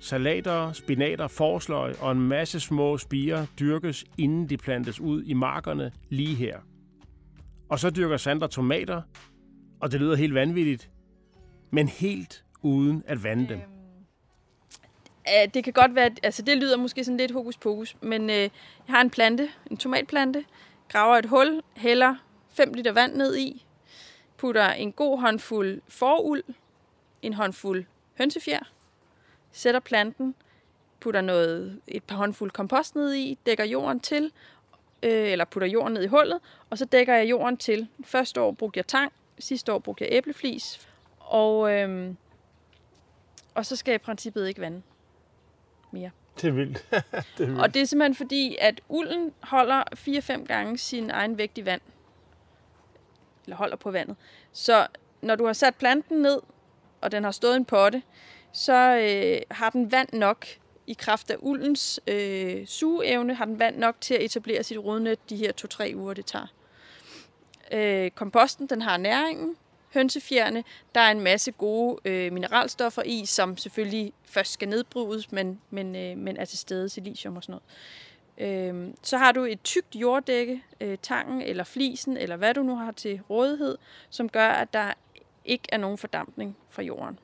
Salater, 0.00 0.72
spinater, 0.72 1.28
forsløg 1.28 2.02
og 2.02 2.12
en 2.12 2.20
masse 2.20 2.60
små 2.60 2.98
spirer 2.98 3.46
dyrkes, 3.60 4.04
inden 4.18 4.48
de 4.48 4.56
plantes 4.56 5.00
ud 5.00 5.22
i 5.22 5.32
markerne 5.32 5.92
lige 6.08 6.34
her. 6.34 6.58
Og 7.68 7.78
så 7.78 7.90
dyrker 7.90 8.16
Sandra 8.16 8.46
tomater, 8.46 9.02
og 9.80 9.92
det 9.92 10.00
lyder 10.00 10.16
helt 10.16 10.34
vanvittigt, 10.34 10.90
men 11.70 11.88
helt 11.88 12.44
uden 12.62 13.02
at 13.06 13.24
vande 13.24 13.48
dem. 13.48 13.79
Øh, 15.30 15.54
det 15.54 15.64
kan 15.64 15.72
godt 15.72 15.94
være, 15.94 16.10
altså 16.22 16.42
det 16.42 16.56
lyder 16.56 16.76
måske 16.76 17.04
sådan 17.04 17.16
lidt 17.16 17.30
hokus 17.30 17.56
pokus, 17.56 17.96
men 18.00 18.30
øh, 18.30 18.36
jeg 18.36 18.50
har 18.88 19.00
en 19.00 19.10
plante, 19.10 19.50
en 19.70 19.76
tomatplante, 19.76 20.44
graver 20.88 21.16
et 21.16 21.26
hul, 21.26 21.62
hælder 21.76 22.14
5 22.48 22.72
liter 22.72 22.92
vand 22.92 23.14
ned 23.14 23.36
i, 23.36 23.66
putter 24.36 24.70
en 24.70 24.92
god 24.92 25.20
håndfuld 25.20 25.82
foruld, 25.88 26.44
en 27.22 27.34
håndfuld 27.34 27.84
hønsefjer, 28.18 28.60
sætter 29.52 29.80
planten, 29.80 30.34
putter 31.00 31.20
noget, 31.20 31.80
et 31.88 32.04
par 32.04 32.16
håndfuld 32.16 32.50
kompost 32.50 32.94
ned 32.94 33.14
i, 33.14 33.38
dækker 33.46 33.64
jorden 33.64 34.00
til, 34.00 34.32
øh, 35.02 35.32
eller 35.32 35.44
putter 35.44 35.68
jorden 35.68 35.92
ned 35.92 36.02
i 36.02 36.06
hullet, 36.06 36.40
og 36.70 36.78
så 36.78 36.84
dækker 36.84 37.14
jeg 37.14 37.30
jorden 37.30 37.56
til. 37.56 37.88
Første 38.04 38.40
år 38.40 38.52
brugte 38.52 38.78
jeg 38.78 38.86
tang, 38.86 39.12
sidste 39.38 39.72
år 39.72 39.78
brugte 39.78 40.04
jeg 40.04 40.12
æbleflis, 40.12 40.88
og, 41.18 41.72
øh, 41.72 42.14
og 43.54 43.66
så 43.66 43.76
skal 43.76 43.92
jeg 43.92 44.00
i 44.00 44.04
princippet 44.04 44.48
ikke 44.48 44.60
vande 44.60 44.82
mere. 45.92 46.10
Det 46.40 46.48
er 46.48 46.52
vildt. 46.52 46.86
det 46.90 47.04
er 47.40 47.46
vildt. 47.46 47.60
Og 47.60 47.74
det 47.74 47.82
er 47.82 47.86
simpelthen 47.86 48.14
fordi, 48.14 48.56
at 48.60 48.80
ulden 48.88 49.32
holder 49.40 49.82
4-5 49.96 50.46
gange 50.46 50.78
sin 50.78 51.10
egen 51.10 51.38
vægt 51.38 51.58
i 51.58 51.64
vand. 51.64 51.80
Eller 53.44 53.56
holder 53.56 53.76
på 53.76 53.90
vandet. 53.90 54.16
Så 54.52 54.86
når 55.22 55.34
du 55.34 55.46
har 55.46 55.52
sat 55.52 55.74
planten 55.74 56.22
ned, 56.22 56.40
og 57.00 57.12
den 57.12 57.24
har 57.24 57.30
stået 57.30 57.54
i 57.54 57.56
en 57.56 57.64
potte, 57.64 58.02
så 58.52 58.96
øh, 58.96 59.42
har 59.50 59.70
den 59.70 59.92
vand 59.92 60.08
nok 60.12 60.46
i 60.86 60.92
kraft 60.92 61.30
af 61.30 61.36
uldens 61.38 62.00
øh, 62.06 62.66
sugeevne, 62.66 63.34
har 63.34 63.44
den 63.44 63.58
vand 63.58 63.76
nok 63.76 63.96
til 64.00 64.14
at 64.14 64.22
etablere 64.22 64.62
sit 64.62 64.78
rodnet 64.78 65.30
de 65.30 65.36
her 65.36 65.52
2-3 65.92 65.96
uger, 65.96 66.14
det 66.14 66.26
tager. 66.26 66.46
Øh, 67.72 68.10
komposten, 68.10 68.66
den 68.66 68.82
har 68.82 68.96
næringen. 68.96 69.56
Hønsefjerne, 69.94 70.64
der 70.94 71.00
er 71.00 71.10
en 71.10 71.20
masse 71.20 71.52
gode 71.52 71.98
øh, 72.04 72.32
mineralstoffer 72.32 73.02
i, 73.02 73.26
som 73.26 73.56
selvfølgelig 73.56 74.12
først 74.24 74.52
skal 74.52 74.68
nedbrydes, 74.68 75.32
men, 75.32 75.60
men, 75.70 75.96
øh, 75.96 76.18
men 76.18 76.36
er 76.36 76.44
til 76.44 76.58
stede, 76.58 76.88
silicium 76.88 77.36
og 77.36 77.42
sådan 77.42 77.52
noget. 77.52 77.62
Øh, 78.40 78.94
så 79.02 79.18
har 79.18 79.32
du 79.32 79.44
et 79.44 79.62
tykt 79.62 79.94
jorddække, 79.94 80.62
øh, 80.80 80.98
tangen 81.02 81.42
eller 81.42 81.64
flisen, 81.64 82.16
eller 82.16 82.36
hvad 82.36 82.54
du 82.54 82.62
nu 82.62 82.76
har 82.76 82.92
til 82.92 83.20
rådighed, 83.30 83.78
som 84.10 84.28
gør, 84.28 84.48
at 84.48 84.72
der 84.72 84.92
ikke 85.44 85.64
er 85.72 85.76
nogen 85.76 85.98
fordampning 85.98 86.56
fra 86.70 86.82
jorden. 86.82 87.18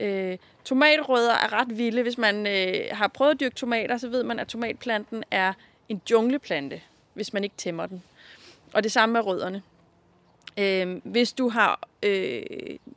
Øh, 0.00 0.38
tomatrødder 0.64 1.34
er 1.34 1.52
ret 1.52 1.78
vilde. 1.78 2.02
Hvis 2.02 2.18
man 2.18 2.46
øh, 2.46 2.86
har 2.90 3.08
prøvet 3.08 3.30
at 3.30 3.40
dyrke 3.40 3.54
tomater, 3.54 3.96
så 3.96 4.08
ved 4.08 4.22
man, 4.22 4.38
at 4.38 4.48
tomatplanten 4.48 5.24
er 5.30 5.52
en 5.88 6.00
jungleplante, 6.10 6.80
hvis 7.14 7.32
man 7.32 7.44
ikke 7.44 7.56
tæmmer 7.56 7.86
den. 7.86 8.02
Og 8.72 8.82
det 8.82 8.92
samme 8.92 9.12
med 9.12 9.26
rødderne. 9.26 9.62
Øh, 10.58 11.00
hvis 11.04 11.32
du 11.32 11.48
har 11.48 11.88
øh, 12.02 12.42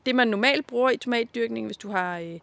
det, 0.05 0.15
man 0.15 0.27
normalt 0.27 0.67
bruger 0.67 0.89
i 0.89 0.97
tomatdyrkning, 0.97 1.65
hvis 1.65 1.77
du 1.77 1.89
har 1.91 2.19
øh, 2.19 2.39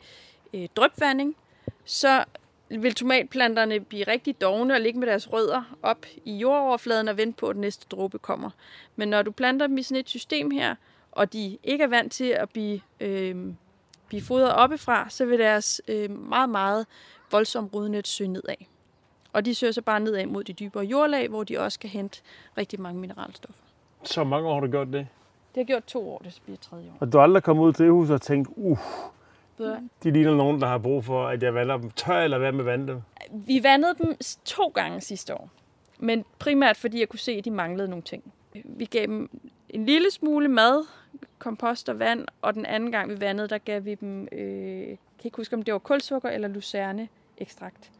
øh, 0.54 0.68
drypvanding, 0.76 1.36
så 1.84 2.24
vil 2.68 2.94
tomatplanterne 2.94 3.80
blive 3.80 4.04
rigtig 4.04 4.40
dogne 4.40 4.74
og 4.74 4.80
ligge 4.80 4.98
med 4.98 5.08
deres 5.08 5.32
rødder 5.32 5.76
op 5.82 6.06
i 6.24 6.36
jordoverfladen 6.36 7.08
og 7.08 7.16
vente 7.16 7.36
på, 7.36 7.48
at 7.48 7.54
den 7.54 7.60
næste 7.60 7.86
dråbe 7.90 8.18
kommer. 8.18 8.50
Men 8.96 9.08
når 9.08 9.22
du 9.22 9.30
planter 9.30 9.66
dem 9.66 9.78
i 9.78 9.82
sådan 9.82 10.00
et 10.00 10.08
system 10.08 10.50
her, 10.50 10.74
og 11.12 11.32
de 11.32 11.58
ikke 11.62 11.84
er 11.84 11.88
vant 11.88 12.12
til 12.12 12.24
at 12.24 12.50
blive, 12.50 12.80
øh, 13.00 13.36
blive 14.08 14.22
fodret 14.22 14.52
oppefra, 14.52 15.10
så 15.10 15.24
vil 15.24 15.38
deres 15.38 15.80
øh, 15.88 16.10
meget, 16.10 16.48
meget 16.48 16.86
voldsomme 17.30 17.70
rodnet 17.74 18.08
søge 18.08 18.28
nedad. 18.28 18.56
Og 19.32 19.44
de 19.44 19.54
søger 19.54 19.72
så 19.72 19.82
bare 19.82 20.00
nedad 20.00 20.26
mod 20.26 20.44
de 20.44 20.52
dybere 20.52 20.84
jordlag, 20.84 21.28
hvor 21.28 21.44
de 21.44 21.58
også 21.58 21.78
kan 21.78 21.90
hente 21.90 22.20
rigtig 22.58 22.80
mange 22.80 23.00
mineralstoffer. 23.00 23.64
Så 24.04 24.24
mange 24.24 24.48
år 24.48 24.54
har 24.54 24.60
du 24.60 24.70
gjort 24.70 24.86
det. 24.86 25.06
Det 25.54 25.60
har 25.60 25.64
gjort 25.64 25.84
to 25.84 26.10
år, 26.10 26.18
det 26.18 26.40
bliver 26.44 26.58
tredje 26.58 26.88
år. 26.88 26.96
Og 27.00 27.12
du 27.12 27.18
har 27.18 27.22
aldrig 27.22 27.42
kommet 27.42 27.64
ud 27.64 27.72
til 27.72 27.90
huset 27.90 28.14
og 28.14 28.22
tænkt, 28.22 28.48
uh, 28.56 28.78
Så 29.58 29.80
de 30.02 30.10
ligner 30.10 30.34
nogen, 30.34 30.60
der 30.60 30.66
har 30.66 30.78
brug 30.78 31.04
for, 31.04 31.26
at 31.26 31.42
jeg 31.42 31.54
vander 31.54 31.76
dem. 31.76 31.90
Tør 31.90 32.20
eller 32.20 32.38
hvad 32.38 32.52
med 32.52 32.60
at 32.60 32.66
vande 32.66 32.86
dem? 32.86 33.02
Vi 33.30 33.62
vandede 33.62 33.94
dem 34.02 34.16
to 34.44 34.66
gange 34.66 35.00
sidste 35.00 35.34
år. 35.34 35.50
Men 35.98 36.24
primært 36.38 36.76
fordi 36.76 37.00
jeg 37.00 37.08
kunne 37.08 37.18
se, 37.18 37.32
at 37.32 37.44
de 37.44 37.50
manglede 37.50 37.88
nogle 37.88 38.02
ting. 38.02 38.32
Vi 38.64 38.84
gav 38.84 39.02
dem 39.06 39.30
en 39.68 39.86
lille 39.86 40.10
smule 40.10 40.48
mad, 40.48 40.86
kompost 41.38 41.88
og 41.88 41.98
vand, 41.98 42.26
og 42.42 42.54
den 42.54 42.66
anden 42.66 42.92
gang 42.92 43.10
vi 43.10 43.20
vandede, 43.20 43.48
der 43.48 43.58
gav 43.58 43.84
vi 43.84 43.94
dem, 43.94 44.28
øh, 44.32 44.86
kan 44.88 44.98
ikke 45.24 45.36
huske, 45.36 45.56
om 45.56 45.62
det 45.62 45.72
var 45.72 45.78
kulsukker 45.78 46.28
eller 46.28 46.48
lucerne 46.48 47.08
ekstrakt. 47.38 47.90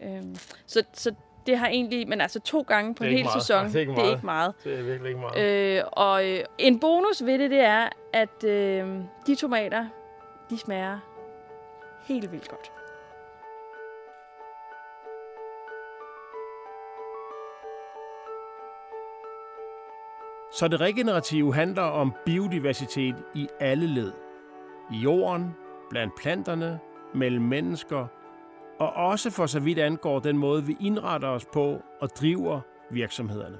Øhm, 0.00 0.36
så, 0.66 0.82
så 0.92 1.14
det 1.48 1.58
har 1.58 1.68
egentlig, 1.68 2.08
men 2.08 2.20
altså 2.20 2.40
to 2.40 2.62
gange 2.62 2.94
på 2.94 3.04
en 3.04 3.10
hel 3.10 3.24
meget. 3.24 3.42
sæson, 3.42 3.66
det 3.66 3.76
er 3.76 3.80
ikke 3.80 3.92
det 3.92 3.98
er 3.98 4.02
meget. 4.02 4.14
ikke 4.14 4.26
meget. 4.26 4.54
Det 4.64 4.78
er 4.78 4.82
virkelig 4.82 5.08
ikke 5.08 5.20
meget. 5.20 5.78
Øh, 5.78 5.84
og 5.92 6.28
øh, 6.28 6.44
en 6.58 6.80
bonus 6.80 7.24
ved 7.24 7.38
det, 7.38 7.50
det 7.50 7.60
er, 7.60 7.88
at 8.12 8.44
øh, 8.44 8.88
de 9.26 9.34
tomater, 9.34 9.86
de 10.50 10.58
smager 10.58 10.98
helt 12.08 12.32
vildt 12.32 12.48
godt. 12.48 12.72
Så 20.52 20.68
det 20.68 20.80
regenerative 20.80 21.54
handler 21.54 21.82
om 21.82 22.14
biodiversitet 22.26 23.14
i 23.34 23.48
alle 23.60 23.86
led. 23.86 24.12
I 24.92 24.96
jorden, 24.96 25.56
blandt 25.90 26.14
planterne, 26.16 26.80
mellem 27.14 27.44
mennesker, 27.44 28.06
og 28.78 28.92
også 28.92 29.30
for 29.30 29.46
så 29.46 29.60
vidt 29.60 29.78
angår 29.78 30.18
den 30.18 30.38
måde, 30.38 30.64
vi 30.64 30.76
indretter 30.80 31.28
os 31.28 31.46
på 31.52 31.82
og 32.00 32.08
driver 32.20 32.60
virksomhederne. 32.90 33.58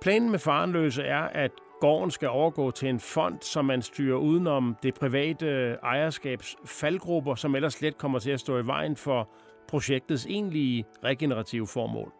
Planen 0.00 0.30
med 0.30 0.38
Farenløse 0.38 1.02
er, 1.02 1.22
at 1.22 1.50
gården 1.80 2.10
skal 2.10 2.28
overgå 2.28 2.70
til 2.70 2.88
en 2.88 3.00
fond, 3.00 3.38
som 3.40 3.64
man 3.64 3.82
styrer 3.82 4.16
udenom 4.16 4.76
det 4.82 4.94
private 4.94 5.72
ejerskabs 5.82 6.56
faldgrupper, 6.64 7.34
som 7.34 7.54
ellers 7.54 7.80
let 7.80 7.98
kommer 7.98 8.18
til 8.18 8.30
at 8.30 8.40
stå 8.40 8.58
i 8.58 8.66
vejen 8.66 8.96
for 8.96 9.28
projektets 9.68 10.26
egentlige 10.26 10.84
regenerative 11.04 11.66
formål. 11.66 12.12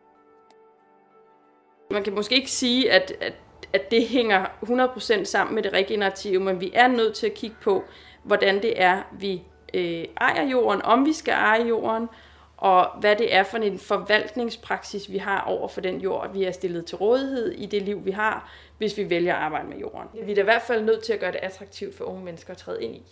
Man 1.90 2.04
kan 2.04 2.14
måske 2.14 2.34
ikke 2.34 2.50
sige, 2.50 2.92
at, 2.92 3.12
at, 3.20 3.34
at 3.72 3.90
det 3.90 4.08
hænger 4.08 4.44
100% 4.44 5.24
sammen 5.24 5.54
med 5.54 5.62
det 5.62 5.72
regenerative, 5.72 6.40
men 6.40 6.60
vi 6.60 6.70
er 6.74 6.88
nødt 6.88 7.14
til 7.14 7.26
at 7.26 7.34
kigge 7.34 7.56
på, 7.62 7.84
hvordan 8.24 8.62
det 8.62 8.82
er, 8.82 9.02
vi 9.18 9.42
øh, 9.74 10.04
ejer 10.20 10.42
jorden, 10.48 10.82
om 10.82 11.06
vi 11.06 11.12
skal 11.12 11.32
eje 11.34 11.66
jorden, 11.68 12.08
og 12.56 12.88
hvad 13.00 13.16
det 13.16 13.34
er 13.34 13.42
for 13.42 13.58
en 13.58 13.78
forvaltningspraksis, 13.78 15.10
vi 15.12 15.18
har 15.18 15.40
over 15.40 15.68
for 15.68 15.80
den 15.80 16.00
jord, 16.00 16.32
vi 16.32 16.44
er 16.44 16.50
stillet 16.52 16.86
til 16.86 16.96
rådighed 16.96 17.52
i 17.52 17.66
det 17.66 17.82
liv, 17.82 18.04
vi 18.04 18.10
har, 18.10 18.50
hvis 18.78 18.96
vi 18.98 19.10
vælger 19.10 19.34
at 19.34 19.40
arbejde 19.42 19.68
med 19.68 19.76
jorden. 19.78 20.08
Vi 20.26 20.30
er 20.30 20.34
da 20.34 20.40
i 20.40 20.44
hvert 20.44 20.62
fald 20.62 20.84
nødt 20.84 21.02
til 21.04 21.12
at 21.12 21.20
gøre 21.20 21.32
det 21.32 21.38
attraktivt 21.42 21.96
for 21.96 22.04
unge 22.04 22.24
mennesker 22.24 22.50
at 22.50 22.56
træde 22.58 22.84
ind 22.84 22.94
i. 22.94 23.02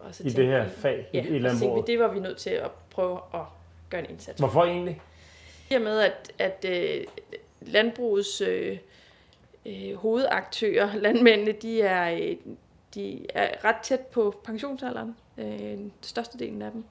Og 0.00 0.14
så 0.14 0.22
I 0.26 0.28
det 0.30 0.46
her 0.46 0.64
vi- 0.64 0.70
fag, 0.70 1.06
i- 1.12 1.16
ja, 1.16 1.22
i 1.24 1.38
landbruget? 1.38 1.86
vi, 1.88 1.92
det 1.92 2.00
var 2.00 2.08
vi 2.08 2.20
nødt 2.20 2.38
til 2.38 2.50
at 2.50 2.70
prøve 2.90 3.18
at 3.34 3.40
gøre 3.90 4.00
en 4.00 4.10
indsats. 4.10 4.38
Hvorfor 4.38 4.64
egentlig? 4.64 5.00
I 5.70 5.74
og 5.74 5.80
med, 5.82 6.00
at, 6.00 6.32
at 6.38 6.64
øh, 6.68 7.04
landbrugets 7.60 8.40
øh, 8.40 8.78
øh, 9.66 9.94
hovedaktører, 9.94 10.90
landmændene, 10.96 11.52
de 11.52 11.82
er, 11.82 12.12
øh, 12.14 12.36
de 12.94 13.26
er 13.34 13.64
ret 13.64 13.76
tæt 13.82 14.00
på 14.00 14.34
pensionsalderen, 14.44 15.16
øh, 15.38 15.78
størstedelen 16.00 16.62
af 16.62 16.70
dem, 16.70 16.84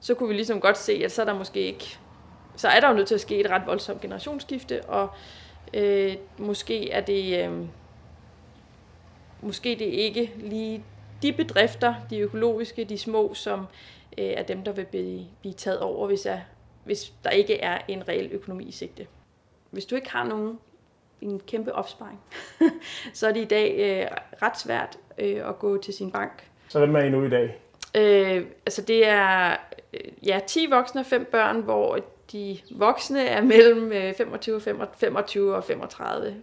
så 0.00 0.14
kunne 0.14 0.28
vi 0.28 0.34
ligesom 0.34 0.60
godt 0.60 0.78
se, 0.78 0.92
at 1.04 1.12
så 1.12 1.22
er 1.22 1.26
der 1.26 1.34
måske 1.34 1.60
ikke, 1.60 1.98
så 2.56 2.68
er 2.68 2.80
der 2.80 2.88
jo 2.88 2.94
nødt 2.94 3.08
til 3.08 3.14
at 3.14 3.20
ske 3.20 3.40
et 3.40 3.50
ret 3.50 3.62
voldsomt 3.66 4.00
generationsskifte, 4.00 4.84
og 4.84 5.08
øh, 5.74 6.16
måske 6.38 6.90
er 6.90 7.00
det, 7.00 7.44
øh, 7.44 7.66
måske 9.42 9.70
det 9.70 9.84
ikke 9.84 10.32
lige 10.36 10.84
de 11.22 11.32
bedrifter, 11.32 11.94
de 12.10 12.18
økologiske, 12.18 12.84
de 12.84 12.98
små, 12.98 13.34
som 13.34 13.66
øh, 14.18 14.24
er 14.24 14.42
dem, 14.42 14.64
der 14.64 14.72
vil 14.72 14.84
blive, 14.84 15.26
blive 15.40 15.54
taget 15.54 15.80
over, 15.80 16.06
hvis, 16.06 16.26
jeg, 16.26 16.44
hvis 16.84 17.12
der 17.24 17.30
ikke 17.30 17.60
er 17.60 17.78
en 17.88 18.08
reel 18.08 18.28
økonomi 18.32 18.64
i 18.64 18.72
sigte. 18.72 19.06
Hvis 19.70 19.86
du 19.86 19.94
ikke 19.94 20.10
har 20.10 20.24
nogen 20.24 20.58
en 21.20 21.40
kæmpe 21.40 21.74
opsparing, 21.74 22.20
så 23.14 23.28
er 23.28 23.32
det 23.32 23.40
i 23.40 23.44
dag 23.44 23.74
øh, 23.78 24.16
ret 24.42 24.58
svært 24.58 24.98
øh, 25.18 25.48
at 25.48 25.58
gå 25.58 25.82
til 25.82 25.94
sin 25.94 26.10
bank. 26.10 26.50
Så 26.68 26.78
hvem 26.78 26.96
er 26.96 27.00
I 27.00 27.10
nu 27.10 27.24
i 27.24 27.30
dag? 27.30 27.58
Øh, 27.96 28.46
altså 28.66 28.82
det 28.82 29.06
er 29.06 29.56
øh, 29.94 30.26
ja, 30.26 30.40
10 30.46 30.66
voksne 30.70 31.00
og 31.00 31.06
5 31.06 31.24
børn, 31.24 31.60
hvor 31.60 31.98
de 32.32 32.58
voksne 32.70 33.26
er 33.26 33.42
mellem 33.42 33.92
øh, 33.92 34.14
25, 34.14 34.56
og 34.56 34.88
25 34.96 35.54
og 35.54 35.64
35. 35.64 36.42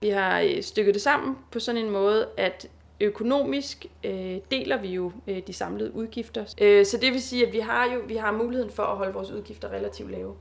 Vi 0.00 0.08
har 0.08 0.40
øh, 0.40 0.62
stykket 0.62 0.94
det 0.94 1.02
sammen 1.02 1.38
på 1.50 1.58
sådan 1.60 1.84
en 1.84 1.90
måde, 1.90 2.28
at 2.36 2.68
økonomisk 3.00 3.86
øh, 4.04 4.36
deler 4.50 4.80
vi 4.80 4.88
jo 4.88 5.12
øh, 5.26 5.42
de 5.46 5.52
samlede 5.52 5.94
udgifter. 5.94 6.54
Øh, 6.60 6.86
så 6.86 6.98
det 6.98 7.12
vil 7.12 7.22
sige, 7.22 7.46
at 7.46 7.52
vi 7.52 7.58
har 7.58 7.92
jo 7.92 8.00
vi 8.06 8.16
har 8.16 8.32
muligheden 8.32 8.70
for 8.70 8.82
at 8.82 8.96
holde 8.96 9.12
vores 9.12 9.30
udgifter 9.30 9.68
relativt 9.68 10.10
lave. 10.10 10.36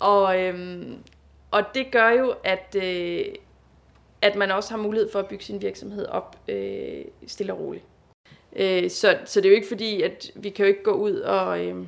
Og, 0.00 0.40
øh, 0.40 0.82
og 1.50 1.62
det 1.74 1.90
gør 1.92 2.10
jo, 2.10 2.34
at, 2.44 2.76
øh, 2.82 3.24
at 4.22 4.36
man 4.36 4.50
også 4.50 4.70
har 4.70 4.82
mulighed 4.82 5.10
for 5.12 5.18
at 5.18 5.26
bygge 5.26 5.44
sin 5.44 5.62
virksomhed 5.62 6.06
op 6.06 6.36
øh, 6.48 7.04
stille 7.26 7.52
og 7.52 7.60
roligt. 7.60 7.84
Øh, 8.56 8.90
så, 8.90 9.18
så 9.24 9.40
det 9.40 9.46
er 9.46 9.50
jo 9.50 9.56
ikke 9.56 9.68
fordi, 9.68 10.02
at 10.02 10.30
vi 10.34 10.50
kan 10.50 10.64
jo 10.64 10.68
ikke 10.68 10.82
gå 10.82 10.92
ud 10.92 11.14
og 11.14 11.66
øh, 11.66 11.86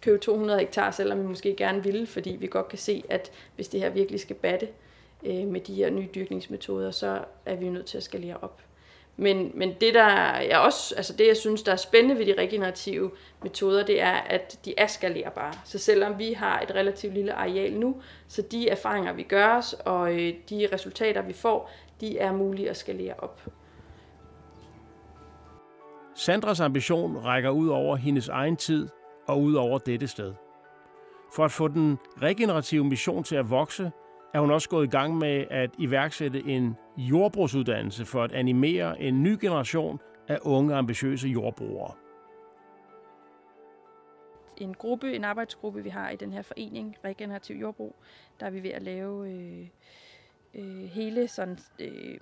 købe 0.00 0.18
200 0.18 0.58
hektar, 0.58 0.90
selvom 0.90 1.22
vi 1.22 1.26
måske 1.26 1.56
gerne 1.56 1.82
ville, 1.82 2.06
fordi 2.06 2.30
vi 2.30 2.46
godt 2.46 2.68
kan 2.68 2.78
se, 2.78 3.02
at 3.08 3.32
hvis 3.54 3.68
det 3.68 3.80
her 3.80 3.90
virkelig 3.90 4.20
skal 4.20 4.36
batte 4.36 4.68
øh, 5.22 5.46
med 5.46 5.60
de 5.60 5.74
her 5.74 5.90
nye 5.90 6.08
dyrkningsmetoder, 6.14 6.90
så 6.90 7.24
er 7.46 7.56
vi 7.56 7.66
jo 7.66 7.72
nødt 7.72 7.86
til 7.86 7.96
at 7.96 8.02
skalere 8.02 8.36
op. 8.42 8.60
Men, 9.16 9.50
men 9.54 9.74
det, 9.80 9.94
der 9.94 10.38
jeg 10.38 10.58
også, 10.58 10.94
altså 10.96 11.12
det, 11.16 11.26
jeg 11.26 11.36
synes, 11.36 11.62
der 11.62 11.72
er 11.72 11.76
spændende 11.76 12.18
ved 12.18 12.26
de 12.26 12.34
regenerative 12.38 13.10
metoder, 13.42 13.84
det 13.86 14.00
er, 14.00 14.12
at 14.12 14.58
de 14.64 14.74
er 14.78 14.86
skalerbare. 14.86 15.52
Så 15.64 15.78
selvom 15.78 16.18
vi 16.18 16.32
har 16.32 16.60
et 16.60 16.74
relativt 16.74 17.14
lille 17.14 17.32
areal 17.32 17.72
nu, 17.72 17.96
så 18.28 18.42
de 18.42 18.68
erfaringer, 18.68 19.12
vi 19.12 19.22
gør 19.22 19.56
os, 19.56 19.72
og 19.72 20.12
øh, 20.12 20.34
de 20.50 20.68
resultater, 20.72 21.22
vi 21.22 21.32
får, 21.32 21.70
de 22.00 22.18
er 22.18 22.32
mulige 22.32 22.70
at 22.70 22.76
skalere 22.76 23.14
op. 23.18 23.40
Sandras 26.14 26.60
ambition 26.60 27.16
rækker 27.16 27.50
ud 27.50 27.68
over 27.68 27.96
hendes 27.96 28.28
egen 28.28 28.56
tid 28.56 28.88
og 29.26 29.40
ud 29.40 29.54
over 29.54 29.78
dette 29.78 30.08
sted. 30.08 30.34
For 31.36 31.44
at 31.44 31.50
få 31.50 31.68
den 31.68 31.98
regenerative 32.22 32.84
mission 32.84 33.24
til 33.24 33.36
at 33.36 33.50
vokse, 33.50 33.90
er 34.34 34.40
hun 34.40 34.50
også 34.50 34.68
gået 34.68 34.86
i 34.86 34.90
gang 34.90 35.18
med 35.18 35.44
at 35.50 35.70
iværksætte 35.78 36.40
en 36.46 36.76
jordbrugsuddannelse 36.96 38.04
for 38.04 38.24
at 38.24 38.32
animere 38.32 39.00
en 39.00 39.22
ny 39.22 39.38
generation 39.40 39.98
af 40.28 40.38
unge 40.42 40.74
ambitiøse 40.74 41.28
jordbrugere. 41.28 41.94
en 44.56 44.74
gruppe, 44.74 45.16
en 45.16 45.24
arbejdsgruppe, 45.24 45.82
vi 45.82 45.88
har 45.88 46.10
i 46.10 46.16
den 46.16 46.32
her 46.32 46.42
forening, 46.42 46.96
Regenerativ 47.04 47.56
Jordbrug, 47.56 47.96
der 48.40 48.46
er 48.46 48.50
vi 48.50 48.62
ved 48.62 48.70
at 48.70 48.82
lave 48.82 49.30
øh, 49.30 49.68
øh, 50.54 50.84
hele 50.84 51.28
sådan 51.28 51.58
øh, 51.78 52.18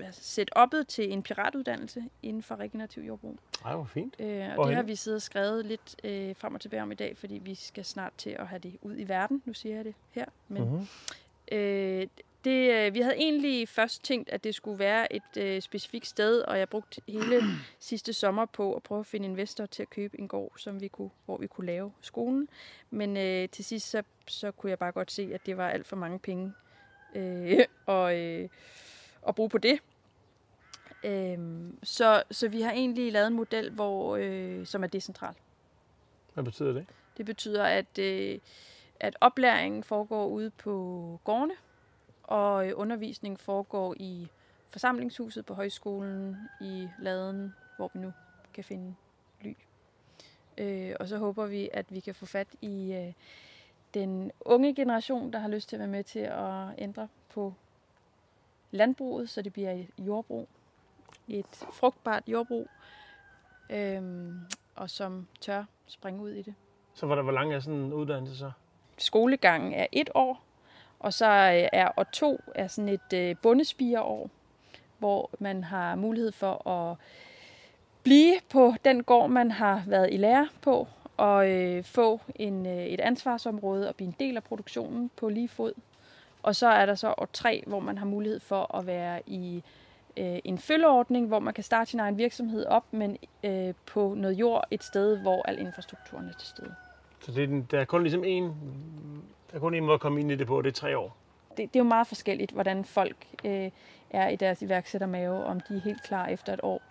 altså 0.00 0.42
setup'et 0.42 0.84
til 0.88 1.12
en 1.12 1.22
piratuddannelse 1.22 2.04
inden 2.22 2.42
for 2.42 2.56
regenerativ 2.56 3.02
jordbrug. 3.02 3.38
Ej, 3.64 3.74
hvor 3.74 3.84
fint. 3.84 4.16
Øh, 4.18 4.26
og 4.26 4.54
Hvorhenne? 4.54 4.68
det 4.68 4.76
har 4.76 4.82
vi 4.82 4.96
siddet 4.96 5.16
og 5.16 5.22
skrevet 5.22 5.66
lidt 5.66 5.96
øh, 6.04 6.36
frem 6.36 6.54
og 6.54 6.60
tilbage 6.60 6.82
om 6.82 6.92
i 6.92 6.94
dag, 6.94 7.16
fordi 7.16 7.34
vi 7.44 7.54
skal 7.54 7.84
snart 7.84 8.12
til 8.18 8.30
at 8.30 8.46
have 8.46 8.58
det 8.58 8.76
ud 8.82 8.98
i 8.98 9.08
verden. 9.08 9.42
Nu 9.44 9.52
siger 9.54 9.74
jeg 9.76 9.84
det 9.84 9.94
her. 10.10 10.26
Men, 10.48 10.62
Mm-hmm. 10.62 10.86
Øh, 11.52 12.06
det, 12.44 12.72
øh, 12.72 12.94
vi 12.94 13.00
havde 13.00 13.16
egentlig 13.16 13.68
først 13.68 14.04
tænkt, 14.04 14.28
at 14.28 14.44
det 14.44 14.54
skulle 14.54 14.78
være 14.78 15.12
et 15.12 15.36
øh, 15.36 15.62
specifikt 15.62 16.06
sted, 16.06 16.40
og 16.40 16.58
jeg 16.58 16.68
brugte 16.68 17.00
hele 17.08 17.42
sidste 17.80 18.12
sommer 18.12 18.46
på 18.46 18.74
at 18.74 18.82
prøve 18.82 19.00
at 19.00 19.06
finde 19.06 19.26
investor 19.26 19.66
til 19.66 19.82
at 19.82 19.90
købe 19.90 20.20
en 20.20 20.28
gård, 20.28 20.52
som 20.56 20.80
vi 20.80 20.88
kunne, 20.88 21.10
hvor 21.24 21.36
vi 21.36 21.46
kunne 21.46 21.66
lave 21.66 21.92
skolen. 22.00 22.48
Men 22.90 23.16
øh, 23.16 23.48
til 23.48 23.64
sidst 23.64 23.90
så, 23.90 24.02
så 24.28 24.50
kunne 24.50 24.70
jeg 24.70 24.78
bare 24.78 24.92
godt 24.92 25.12
se, 25.12 25.30
at 25.34 25.46
det 25.46 25.56
var 25.56 25.68
alt 25.70 25.86
for 25.86 25.96
mange 25.96 26.18
penge 26.18 26.52
øh, 27.14 27.58
og, 27.86 28.18
øh, 28.18 28.48
at 29.28 29.34
bruge 29.34 29.48
på 29.48 29.58
det. 29.58 29.80
Øhm, 31.04 31.78
så, 31.82 32.22
så 32.30 32.48
vi 32.48 32.60
har 32.60 32.72
egentlig 32.72 33.12
lavet 33.12 33.26
en 33.26 33.34
model, 33.34 33.70
hvor, 33.70 34.16
øh, 34.16 34.66
som 34.66 34.82
er 34.82 34.86
decentral. 34.86 35.34
Hvad 36.34 36.44
betyder 36.44 36.72
det? 36.72 36.86
Det 37.16 37.26
betyder, 37.26 37.64
at, 37.64 37.98
øh, 37.98 38.38
at 39.00 39.16
oplæringen 39.20 39.84
foregår 39.84 40.26
ude 40.26 40.50
på 40.50 41.20
gårdene, 41.24 41.54
og 42.22 42.68
øh, 42.68 42.72
undervisningen 42.76 43.38
foregår 43.38 43.94
i 43.96 44.28
forsamlingshuset 44.70 45.46
på 45.46 45.54
højskolen, 45.54 46.36
i 46.60 46.88
laden, 46.98 47.54
hvor 47.76 47.90
vi 47.94 48.00
nu 48.00 48.12
kan 48.54 48.64
finde 48.64 48.94
ly. 49.42 49.52
Øh, 50.58 50.96
og 51.00 51.08
så 51.08 51.18
håber 51.18 51.46
vi, 51.46 51.70
at 51.72 51.86
vi 51.88 52.00
kan 52.00 52.14
få 52.14 52.26
fat 52.26 52.48
i 52.60 52.92
øh, 52.92 53.12
den 53.94 54.32
unge 54.40 54.74
generation, 54.74 55.32
der 55.32 55.38
har 55.38 55.48
lyst 55.48 55.68
til 55.68 55.76
at 55.76 55.80
være 55.80 55.88
med 55.88 56.04
til 56.04 56.18
at 56.18 56.68
ændre 56.78 57.08
på 57.28 57.54
landbruget, 58.74 59.30
så 59.30 59.42
det 59.42 59.52
bliver 59.52 59.70
et 59.70 59.86
jordbrug. 59.98 60.48
Et 61.28 61.66
frugtbart 61.72 62.22
jordbrug, 62.26 62.68
øhm, 63.70 64.38
og 64.74 64.90
som 64.90 65.26
tør 65.40 65.64
springe 65.86 66.22
ud 66.22 66.30
i 66.30 66.42
det 66.42 66.54
Så 66.94 67.06
hvor, 67.06 67.22
hvor 67.22 67.32
lang 67.32 67.54
er 67.54 67.60
sådan 67.60 67.80
en 67.80 67.92
uddannelse 67.92 68.38
så? 68.38 68.50
skolegangen 68.98 69.72
er 69.72 69.86
et 69.92 70.10
år, 70.14 70.44
og 70.98 71.12
så 71.12 71.26
øh, 71.26 71.68
er 71.72 71.88
år 71.96 72.04
to 72.04 72.40
er 72.54 72.66
sådan 72.66 72.88
et 72.88 73.12
øh, 73.14 73.36
bundespireår, 73.42 74.30
hvor 74.98 75.30
man 75.38 75.64
har 75.64 75.94
mulighed 75.94 76.32
for 76.32 76.68
at 76.68 76.96
blive 78.02 78.34
på 78.50 78.74
den 78.84 79.02
gård, 79.04 79.30
man 79.30 79.50
har 79.50 79.82
været 79.86 80.08
i 80.12 80.16
lære 80.16 80.48
på, 80.62 80.88
og 81.16 81.50
øh, 81.50 81.84
få 81.84 82.20
en, 82.34 82.66
øh, 82.66 82.86
et 82.86 83.00
ansvarsområde 83.00 83.88
og 83.88 83.94
blive 83.96 84.08
en 84.08 84.16
del 84.20 84.36
af 84.36 84.44
produktionen 84.44 85.10
på 85.16 85.28
lige 85.28 85.48
fod. 85.48 85.72
Og 86.44 86.56
så 86.56 86.66
er 86.66 86.86
der 86.86 86.94
så 86.94 87.14
år 87.18 87.28
tre, 87.32 87.64
hvor 87.66 87.80
man 87.80 87.98
har 87.98 88.06
mulighed 88.06 88.40
for 88.40 88.76
at 88.76 88.86
være 88.86 89.20
i 89.26 89.62
øh, 90.16 90.38
en 90.44 90.58
følgeordning, 90.58 91.26
hvor 91.28 91.38
man 91.38 91.54
kan 91.54 91.64
starte 91.64 91.90
sin 91.90 92.00
egen 92.00 92.18
virksomhed 92.18 92.64
op, 92.66 92.84
men 92.90 93.16
øh, 93.44 93.74
på 93.86 94.14
noget 94.16 94.34
jord 94.34 94.64
et 94.70 94.84
sted, 94.84 95.18
hvor 95.18 95.42
al 95.48 95.58
infrastrukturen 95.58 96.28
er 96.28 96.32
til 96.32 96.48
stede. 96.48 96.74
Så 97.20 97.32
det 97.32 97.42
er, 97.42 97.46
den, 97.46 97.62
der 97.70 97.80
er 97.80 97.84
kun 97.84 98.02
ligesom 98.02 98.24
en, 98.24 98.44
der 99.50 99.56
er 99.56 99.58
kun 99.58 99.74
en 99.74 99.84
måde 99.84 99.94
at 99.94 100.00
komme 100.00 100.20
ind 100.20 100.32
i 100.32 100.36
det 100.36 100.46
på, 100.46 100.62
det 100.62 100.68
er 100.68 100.72
tre 100.72 100.98
år. 100.98 101.16
det, 101.50 101.58
det 101.58 101.76
er 101.76 101.80
jo 101.80 101.88
meget 101.88 102.06
forskelligt, 102.06 102.52
hvordan 102.52 102.84
folk 102.84 103.16
øh, 103.44 103.70
er 104.14 104.28
i 104.28 104.36
deres 104.36 104.62
iværksættermave, 104.62 105.44
om 105.44 105.60
de 105.60 105.76
er 105.76 105.80
helt 105.80 106.02
klar 106.02 106.26
efter 106.26 106.52
et 106.52 106.60
år, 106.62 106.82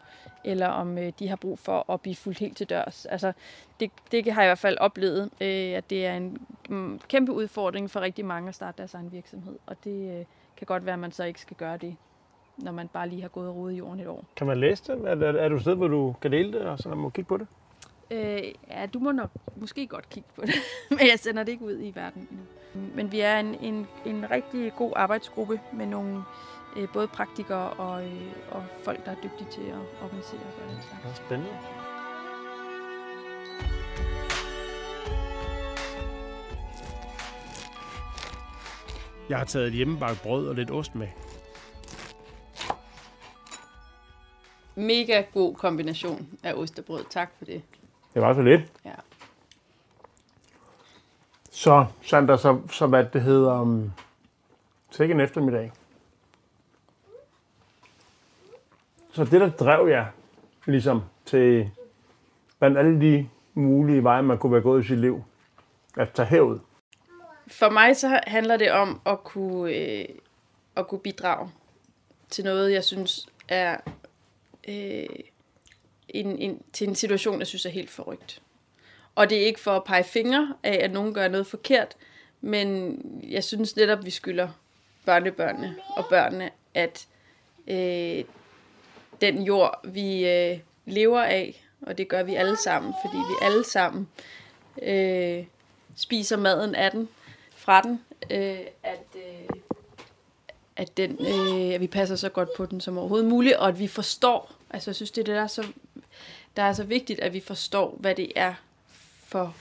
eller 0.44 0.68
om 0.68 0.98
øh, 0.98 1.14
de 1.20 1.28
har 1.28 1.36
brug 1.36 1.60
for 1.60 1.92
at 1.92 2.02
blive 2.02 2.16
fuldt 2.16 2.40
helt 2.40 2.58
til 2.58 2.70
dørs. 2.70 3.06
Altså, 3.06 3.34
det, 3.80 3.92
det 4.12 4.34
har 4.34 4.42
jeg 4.42 4.48
i 4.48 4.50
hvert 4.50 4.58
fald 4.58 4.78
oplevet, 4.78 5.30
øh, 5.42 5.78
at 5.78 5.90
det 5.90 6.06
er 6.06 6.14
en 6.14 6.48
mm, 6.70 7.00
kæmpe 7.08 7.32
udfordring 7.32 7.92
for 7.92 8.02
rigtig 8.02 8.26
mange 8.26 8.50
at 8.50 8.56
starte 8.56 8.78
deres 8.78 8.94
egen 8.94 9.12
virksomhed, 9.12 9.60
og 9.66 9.76
det 9.84 10.20
øh, 10.20 10.26
kan 10.58 10.66
godt 10.66 10.86
være, 10.86 10.94
at 10.94 11.00
man 11.00 11.12
så 11.12 11.24
ikke 11.24 11.42
skal 11.42 11.58
gøre 11.58 11.78
det, 11.78 11.96
når 12.58 12.72
man 12.72 12.88
bare 12.88 13.10
lige 13.10 13.22
har 13.22 13.30
gået 13.30 13.50
og 13.50 13.56
rodet 13.56 13.74
i 13.74 13.78
jorden 13.78 14.00
et 14.00 14.08
år. 14.08 14.26
Kan 14.36 14.48
man 14.48 14.58
læse 14.58 14.84
det? 14.94 15.08
Er, 15.08 15.16
er, 15.16 15.34
er 15.34 15.50
du 15.50 15.56
et 15.56 15.62
sted, 15.62 15.76
hvor 15.76 15.88
du 15.88 16.16
kan 16.22 16.32
dele 16.32 16.54
det, 16.54 16.62
og 16.62 16.80
så 16.80 16.90
må 16.90 17.10
kigge 17.10 17.28
på 17.28 17.38
det? 17.38 17.48
Øh, 18.12 18.54
ja, 18.70 18.86
du 18.86 19.00
må 19.00 19.12
nok 19.12 19.30
måske 19.56 19.88
godt 19.88 20.10
kigge 20.10 20.30
på 20.36 20.42
det, 20.42 20.56
men 20.98 21.00
jeg 21.00 21.20
sender 21.20 21.44
det 21.44 21.52
ikke 21.52 21.66
ud 21.66 21.80
i 21.82 21.92
verden 21.96 22.28
endnu. 22.32 22.46
Men 22.96 23.12
vi 23.12 23.20
er 23.20 23.40
en, 23.40 23.56
en, 23.62 23.88
en 24.06 24.32
rigtig 24.32 24.74
god 24.76 24.94
arbejdsgruppe 24.96 25.60
med 25.74 25.86
nogle 25.86 26.24
øh, 26.76 26.88
både 26.94 27.08
praktikere 27.08 27.70
og, 27.70 28.06
øh, 28.06 28.34
og 28.52 28.64
folk, 28.84 29.06
der 29.06 29.12
er 29.12 29.16
dygtige 29.24 29.48
til 29.52 29.62
at 29.62 30.04
organisere 30.04 30.40
og 30.40 30.54
gøre 30.60 30.70
den 30.70 30.82
slags. 30.82 31.04
Det 31.04 31.10
er 31.10 31.26
spændende. 31.26 31.54
Jeg 39.30 39.38
har 39.38 39.46
taget 39.46 39.68
et 39.68 39.74
hjemmebagt 39.74 40.22
brød 40.22 40.48
og 40.48 40.56
lidt 40.56 40.72
ost 40.72 40.96
med. 40.96 41.08
Mega 44.76 45.24
god 45.34 45.56
kombination 45.56 46.28
af 46.44 46.54
ost 46.54 46.80
og 46.80 46.86
brød. 46.86 47.04
Tak 47.10 47.32
for 47.38 47.46
det. 47.46 47.62
Det 48.14 48.22
var 48.22 48.34
så 48.34 48.42
lidt. 48.42 48.62
Ja. 48.86 48.94
Så, 51.52 51.86
Sandra, 52.02 52.38
så, 52.38 52.62
så 52.72 52.88
hvad 52.88 53.06
det 53.14 53.22
hedder, 53.22 53.62
um, 53.62 53.92
sikke 54.92 55.14
en 55.14 55.20
eftermiddag. 55.20 55.72
Så 59.14 59.24
det, 59.24 59.42
der 59.42 59.50
drev 59.50 59.88
jer 59.88 60.06
ligesom 60.66 61.04
til 61.26 61.70
blandt 62.60 62.78
alle 62.78 63.02
de 63.02 63.30
mulige 63.54 64.04
veje, 64.04 64.22
man 64.22 64.38
kunne 64.38 64.52
være 64.52 64.62
gået 64.62 64.84
i 64.84 64.88
sit 64.88 65.00
liv, 65.00 65.24
at 65.98 66.12
tage 66.12 66.26
herud. 66.26 66.60
For 67.48 67.70
mig 67.70 67.98
så 67.98 68.20
handler 68.28 68.58
det 68.58 68.72
om 68.72 69.02
at 69.06 69.24
kunne, 69.24 69.74
øh, 69.74 70.06
at 70.76 70.88
kunne 70.88 71.00
bidrage 71.00 71.50
til 72.30 72.44
noget, 72.44 72.74
jeg 72.74 72.84
synes 72.84 73.28
er 73.48 73.78
øh, 74.68 75.06
en, 76.10 76.38
en, 76.38 76.62
til 76.74 76.88
en 76.88 76.96
situation, 76.96 77.40
jeg 77.40 77.48
synes 77.48 77.66
er 77.66 77.70
helt 77.70 77.90
forrygt. 77.90 78.42
Og 79.16 79.30
det 79.30 79.42
er 79.42 79.46
ikke 79.46 79.60
for 79.60 79.72
at 79.72 79.84
pege 79.84 80.04
fingre 80.04 80.54
af, 80.64 80.80
at 80.84 80.92
nogen 80.92 81.14
gør 81.14 81.28
noget 81.28 81.48
forkert, 81.48 81.96
men 82.42 83.00
jeg 83.30 83.44
synes 83.44 83.76
netop, 83.76 84.06
vi 84.06 84.10
skylder 84.10 84.50
børnebørnene 85.06 85.76
og 85.98 86.06
børnene, 86.10 86.50
at 86.74 87.08
øh, 87.68 88.24
den 89.22 89.44
jord, 89.44 89.80
vi 89.84 90.28
øh, 90.28 90.60
lever 90.86 91.22
af, 91.22 91.66
og 91.82 91.98
det 91.98 92.08
gør 92.08 92.24
vi 92.24 92.36
alle 92.36 92.58
sammen, 92.58 92.94
fordi 93.06 93.18
vi 93.18 93.46
alle 93.46 93.64
sammen 93.64 94.10
øh, 94.82 95.46
spiser 95.96 96.38
maden 96.38 96.76
af 96.76 96.92
den, 96.92 97.10
fra 97.56 97.82
den, 97.82 98.02
øh, 98.32 98.60
at, 98.84 99.06
øh, 99.16 99.50
at, 100.76 100.98
den, 100.98 101.18
øh, 101.20 101.74
at 101.74 101.82
vi 101.82 101.88
passer 101.88 102.16
så 102.16 102.30
godt 102.30 102.50
på 102.58 102.66
den 102.66 102.82
som 102.82 102.98
overhovedet 102.98 103.30
muligt, 103.30 103.56
og 103.56 103.68
at 103.68 103.80
vi 103.80 103.88
forstår, 103.88 104.52
altså 104.70 104.92
jeg 104.92 104.96
synes, 104.96 105.12
det 105.12 105.22
er 105.22 105.26
det, 105.26 105.36
der 105.36 105.42
er 105.42 105.48
så, 105.48 105.68
der 106.56 106.64
er 106.64 106.74
så 106.74 106.84
vigtigt, 106.84 107.20
at 107.20 107.34
vi 107.34 107.40
forstår, 107.40 107.98
hvad 108.00 108.16
det 108.16 108.32
er 108.36 108.54
for 109.28 109.56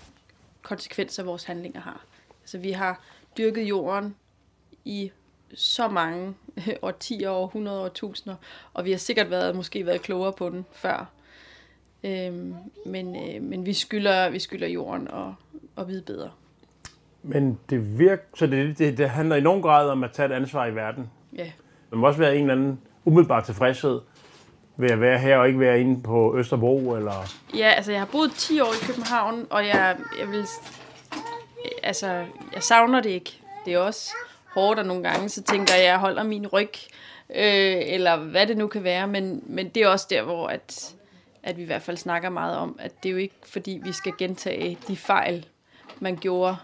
konsekvenser, 0.63 1.23
vores 1.23 1.45
handlinger 1.45 1.81
har. 1.81 2.05
Altså 2.43 2.59
vi 2.59 2.73
har 2.73 3.01
dyrket 3.39 3.63
jorden 3.63 4.17
i 4.85 5.13
så 5.55 5.89
mange 5.89 6.35
årtier, 6.83 7.31
år, 7.31 7.47
100 7.47 7.81
år, 7.81 7.89
tusinder, 7.89 8.37
og 8.75 8.85
vi 8.85 8.91
har 8.91 8.99
sikkert 8.99 9.31
været, 9.31 9.57
måske 9.57 9.87
været 9.87 10.03
klogere 10.03 10.33
på 10.33 10.51
den 10.51 10.67
før. 10.73 11.11
Øhm, 12.05 12.55
men, 12.87 13.17
øh, 13.17 13.43
men 13.43 13.67
vi 13.67 13.73
skylder, 13.73 14.31
vi 14.31 14.39
skylder 14.39 14.69
jorden 14.69 15.09
og, 15.09 15.35
og 15.77 15.89
vide 15.89 16.03
bedre. 16.03 16.31
Men 17.23 17.59
det 17.71 17.99
virker, 17.99 18.23
så 18.35 18.47
det, 18.47 18.79
det, 18.79 18.99
det 18.99 19.11
handler 19.11 19.37
i 19.37 19.41
nogen 19.41 19.63
grad 19.63 19.89
om 19.89 20.05
at 20.05 20.13
tage 20.13 20.27
et 20.27 20.33
ansvar 20.33 20.67
i 20.67 20.75
verden. 20.75 21.11
Ja. 21.37 21.51
Der 21.91 21.97
må 21.97 22.07
også 22.07 22.19
være 22.19 22.37
en 22.37 22.41
eller 22.41 22.55
anden 22.55 22.81
umiddelbar 23.05 23.41
tilfredshed 23.41 24.01
ved 24.77 24.91
at 24.91 25.01
være 25.01 25.19
her 25.19 25.37
og 25.37 25.47
ikke 25.47 25.61
være 25.61 25.81
inde 25.81 26.03
på 26.03 26.39
Østerbro, 26.39 26.95
eller... 26.95 27.13
Ja, 27.57 27.69
altså 27.69 27.93
jeg 27.93 28.01
har 28.01 28.09
boet 28.13 28.33
10 28.33 28.61
år 28.61 28.73
i 28.73 28.87
København, 28.87 29.47
og 29.51 29.67
jeg, 29.67 29.97
jeg 30.21 30.29
vil... 30.29 30.47
Altså, 31.83 32.07
jeg 32.55 32.63
savner 32.63 33.01
det 33.01 33.11
ikke. 33.11 33.41
Det 33.65 33.75
er 33.75 33.79
også 33.79 34.15
hårdt, 34.55 34.81
og 34.81 34.87
nogle 34.87 35.03
gange 35.03 35.29
så 35.29 35.43
tænker 35.43 35.75
jeg, 35.75 35.85
jeg 35.85 35.99
holder 35.99 36.23
min 36.23 36.47
ryg, 36.47 36.73
øh, 37.31 37.77
eller 37.87 38.17
hvad 38.17 38.47
det 38.47 38.57
nu 38.57 38.67
kan 38.67 38.85
være, 38.85 39.07
men, 39.07 39.43
men 39.47 39.69
det 39.69 39.83
er 39.83 39.89
også 39.89 40.07
der, 40.11 40.23
hvor 40.23 40.47
at, 40.47 40.95
at 41.43 41.57
vi 41.57 41.63
i 41.63 41.67
hvert 41.67 41.83
fald 41.83 41.97
snakker 41.97 42.29
meget 42.31 42.57
om, 42.57 42.77
at 42.79 43.03
det 43.03 43.09
er 43.09 43.13
jo 43.13 43.19
ikke 43.19 43.35
fordi, 43.45 43.81
vi 43.85 43.93
skal 43.93 44.13
gentage 44.19 44.79
de 44.89 44.97
fejl, 44.97 45.47
man 46.01 46.17
gjorde, 46.17 46.57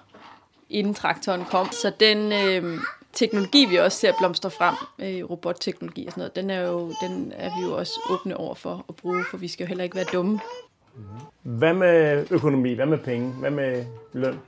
inden 0.70 0.94
traktoren 0.94 1.44
kom. 1.44 1.72
Så 1.72 1.92
den 2.00 2.32
øh, 2.32 2.78
teknologi, 3.12 3.66
vi 3.70 3.76
også 3.76 3.98
ser 3.98 4.12
blomstre 4.18 4.50
frem, 4.50 4.74
øh, 4.98 5.30
robotteknologi 5.30 6.06
og 6.06 6.12
sådan 6.12 6.20
noget, 6.20 6.36
den 6.36 6.50
er, 6.50 6.60
jo, 6.60 6.92
den 7.02 7.32
er 7.36 7.50
vi 7.58 7.66
jo 7.66 7.76
også 7.76 8.00
åbne 8.10 8.36
over 8.36 8.54
for 8.54 8.84
at 8.88 8.96
bruge, 8.96 9.24
for 9.30 9.36
vi 9.36 9.48
skal 9.48 9.64
jo 9.64 9.68
heller 9.68 9.84
ikke 9.84 9.96
være 9.96 10.06
dumme. 10.12 10.40
Hvad 11.42 11.74
med 11.74 12.26
økonomi? 12.30 12.74
Hvad 12.74 12.86
med 12.86 12.98
penge? 12.98 13.32
Hvad 13.32 13.50
med 13.50 13.84
løn 14.12 14.38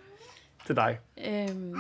til 0.66 0.76
dig, 0.76 0.98
Øhm, 1.26 1.74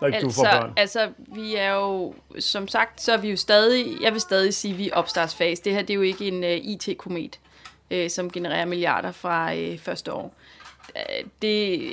når 0.00 0.08
ikke 0.08 0.20
du 0.20 0.30
får 0.30 0.44
altså, 0.44 0.60
børn? 0.60 0.72
altså, 0.76 1.08
vi 1.16 1.54
er 1.54 1.74
jo, 1.74 2.14
som 2.38 2.68
sagt, 2.68 3.00
så 3.00 3.12
er 3.12 3.16
vi 3.16 3.30
jo 3.30 3.36
stadig, 3.36 3.96
jeg 4.02 4.12
vil 4.12 4.20
stadig 4.20 4.54
sige, 4.54 4.72
at 4.72 4.78
vi 4.78 4.88
er 4.88 4.94
opstartsfase. 4.94 5.62
Det 5.64 5.72
her, 5.72 5.80
det 5.80 5.90
er 5.90 5.94
jo 5.94 6.02
ikke 6.02 6.28
en 6.28 6.44
uh, 6.44 6.50
IT-komet, 6.50 7.40
uh, 7.90 8.08
som 8.08 8.30
genererer 8.30 8.64
milliarder 8.64 9.12
fra 9.12 9.54
uh, 9.54 9.78
første 9.78 10.12
år. 10.12 10.34
Uh, 10.88 11.28
det, 11.42 11.92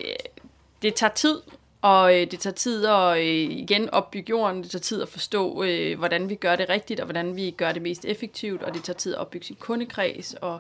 det 0.82 0.96
tager 0.96 1.14
tid, 1.14 1.42
og 1.82 2.04
uh, 2.04 2.12
det 2.12 2.40
tager 2.40 2.54
tid 2.54 2.86
at 2.86 3.12
uh, 3.12 3.24
igen 3.58 3.90
opbygge 3.90 4.30
jorden, 4.30 4.64
det 4.64 4.72
tager 4.72 4.82
tid 4.82 5.02
at 5.02 5.10
forstå, 5.10 5.64
uh, 5.64 5.98
hvordan 5.98 6.30
vi 6.30 6.36
gør 6.36 6.56
det 6.56 6.70
rigtigt, 6.70 7.00
og 7.00 7.06
hvordan 7.06 7.36
vi 7.36 7.52
gør 7.52 7.72
det 7.72 7.82
mest 7.82 8.06
effektivt, 8.06 8.64
og 8.64 8.74
det 8.74 8.84
tager 8.84 8.98
tid 8.98 9.14
at 9.14 9.20
opbygge 9.20 9.46
sin 9.46 9.58
kundekreds, 9.60 10.34
og 10.34 10.60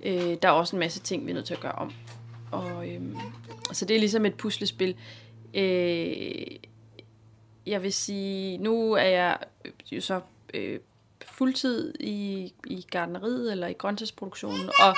uh, 0.00 0.34
der 0.42 0.48
er 0.48 0.50
også 0.50 0.76
en 0.76 0.80
masse 0.80 1.00
ting, 1.00 1.26
vi 1.26 1.30
er 1.30 1.34
nødt 1.34 1.46
til 1.46 1.54
at 1.54 1.60
gøre 1.60 1.72
om. 1.72 1.92
Og, 2.50 2.88
øhm, 2.88 3.16
så 3.72 3.84
det 3.84 3.94
er 3.94 4.00
ligesom 4.00 4.26
et 4.26 4.34
puslespil. 4.34 4.94
Øh, 5.54 6.46
jeg 7.66 7.82
vil 7.82 7.92
sige, 7.92 8.58
nu 8.58 8.92
er 8.92 9.02
jeg 9.02 9.38
øh, 9.64 9.72
jo 9.92 10.00
så 10.00 10.20
øh, 10.54 10.80
fuldtid 11.26 11.94
i, 12.00 12.52
i 12.66 12.86
gardneriet 12.90 13.52
eller 13.52 13.66
i 13.66 13.72
grøntsagsproduktionen, 13.72 14.70
og 14.80 14.96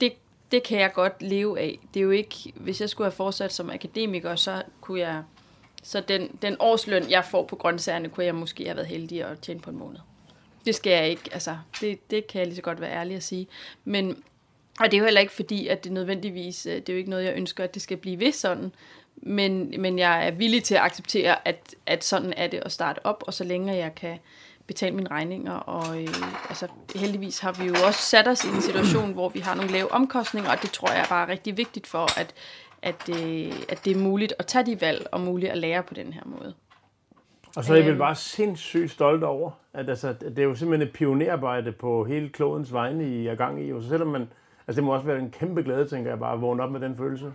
det, 0.00 0.12
det 0.52 0.62
kan 0.62 0.80
jeg 0.80 0.92
godt 0.92 1.22
leve 1.22 1.60
af. 1.60 1.78
Det 1.94 2.00
er 2.00 2.04
jo 2.04 2.10
ikke, 2.10 2.52
hvis 2.54 2.80
jeg 2.80 2.90
skulle 2.90 3.06
have 3.06 3.16
fortsat 3.16 3.52
som 3.52 3.70
akademiker, 3.70 4.36
så 4.36 4.62
kunne 4.80 5.00
jeg, 5.00 5.22
så 5.82 6.00
den, 6.00 6.38
den 6.42 6.56
årsløn, 6.58 7.10
jeg 7.10 7.24
får 7.24 7.44
på 7.44 7.56
grøntsagerne, 7.56 8.08
kunne 8.08 8.26
jeg 8.26 8.34
måske 8.34 8.64
have 8.64 8.76
været 8.76 8.88
heldig 8.88 9.24
at 9.24 9.38
tjene 9.38 9.60
på 9.60 9.70
en 9.70 9.78
måned. 9.78 9.98
Det 10.66 10.74
skal 10.74 10.90
jeg 10.90 11.08
ikke, 11.08 11.22
altså, 11.32 11.58
det, 11.80 12.10
det 12.10 12.26
kan 12.26 12.38
jeg 12.38 12.46
lige 12.46 12.56
så 12.56 12.62
godt 12.62 12.80
være 12.80 12.92
ærlig 12.92 13.16
at 13.16 13.22
sige. 13.22 13.48
Men, 13.84 14.22
og 14.80 14.90
det 14.90 14.94
er 14.94 14.98
jo 14.98 15.04
heller 15.04 15.20
ikke 15.20 15.32
fordi, 15.32 15.66
at 15.66 15.84
det 15.84 15.92
nødvendigvis, 15.92 16.66
øh, 16.66 16.76
det 16.76 16.88
er 16.88 16.92
jo 16.92 16.98
ikke 16.98 17.10
noget, 17.10 17.24
jeg 17.24 17.34
ønsker, 17.36 17.64
at 17.64 17.74
det 17.74 17.82
skal 17.82 17.96
blive 17.96 18.20
ved 18.20 18.32
sådan. 18.32 18.72
Men, 19.22 19.74
men 19.78 19.98
jeg 19.98 20.26
er 20.26 20.30
villig 20.30 20.64
til 20.64 20.74
at 20.74 20.80
acceptere, 20.80 21.48
at, 21.48 21.74
at 21.86 22.04
sådan 22.04 22.32
er 22.36 22.46
det 22.46 22.58
at 22.64 22.72
starte 22.72 23.06
op, 23.06 23.24
og 23.26 23.34
så 23.34 23.44
længe 23.44 23.76
jeg 23.76 23.94
kan 23.94 24.18
betale 24.66 24.94
mine 24.96 25.10
regninger. 25.10 25.52
Og 25.52 26.02
øh, 26.02 26.08
altså, 26.48 26.68
heldigvis 26.96 27.38
har 27.38 27.52
vi 27.52 27.64
jo 27.64 27.74
også 27.86 28.00
sat 28.00 28.28
os 28.28 28.44
i 28.44 28.48
en 28.48 28.60
situation, 28.60 29.12
hvor 29.12 29.28
vi 29.28 29.38
har 29.38 29.54
nogle 29.54 29.70
lave 29.70 29.92
omkostninger, 29.92 30.50
og 30.50 30.62
det 30.62 30.70
tror 30.70 30.92
jeg 30.92 31.06
bare 31.08 31.22
er 31.26 31.28
rigtig 31.28 31.56
vigtigt 31.56 31.86
for, 31.86 32.20
at, 32.20 32.34
at, 32.82 33.08
øh, 33.08 33.52
at 33.68 33.84
det 33.84 33.96
er 33.96 34.00
muligt 34.00 34.34
at 34.38 34.46
tage 34.46 34.66
de 34.66 34.80
valg, 34.80 35.06
og 35.12 35.20
muligt 35.20 35.52
at 35.52 35.58
lære 35.58 35.82
på 35.82 35.94
den 35.94 36.12
her 36.12 36.22
måde. 36.24 36.54
Og 37.56 37.64
så 37.64 37.72
er 37.72 37.76
jeg 37.76 37.84
vel 37.84 37.90
øhm. 37.90 37.98
bare 37.98 38.14
sindssygt 38.14 38.90
stolt 38.90 39.24
over, 39.24 39.50
at 39.74 39.88
altså, 39.88 40.08
at 40.08 40.20
det 40.20 40.38
er 40.38 40.42
jo 40.42 40.54
simpelthen 40.54 40.88
et 40.88 40.94
pionerarbejde 40.94 41.72
på 41.72 42.04
hele 42.04 42.28
klodens 42.28 42.72
vegne, 42.72 43.08
I 43.08 43.26
er 43.26 43.34
gang 43.34 43.66
i. 43.66 43.72
Og 43.72 43.82
så 43.82 43.88
selvom 43.88 44.08
man, 44.08 44.28
altså 44.66 44.80
det 44.80 44.84
må 44.84 44.94
også 44.94 45.06
være 45.06 45.18
en 45.18 45.30
kæmpe 45.30 45.62
glæde, 45.62 45.88
tænker 45.88 46.10
jeg 46.10 46.18
bare, 46.18 46.34
at 46.34 46.40
vågne 46.40 46.62
op 46.62 46.70
med 46.70 46.80
den 46.80 46.96
følelse. 46.96 47.32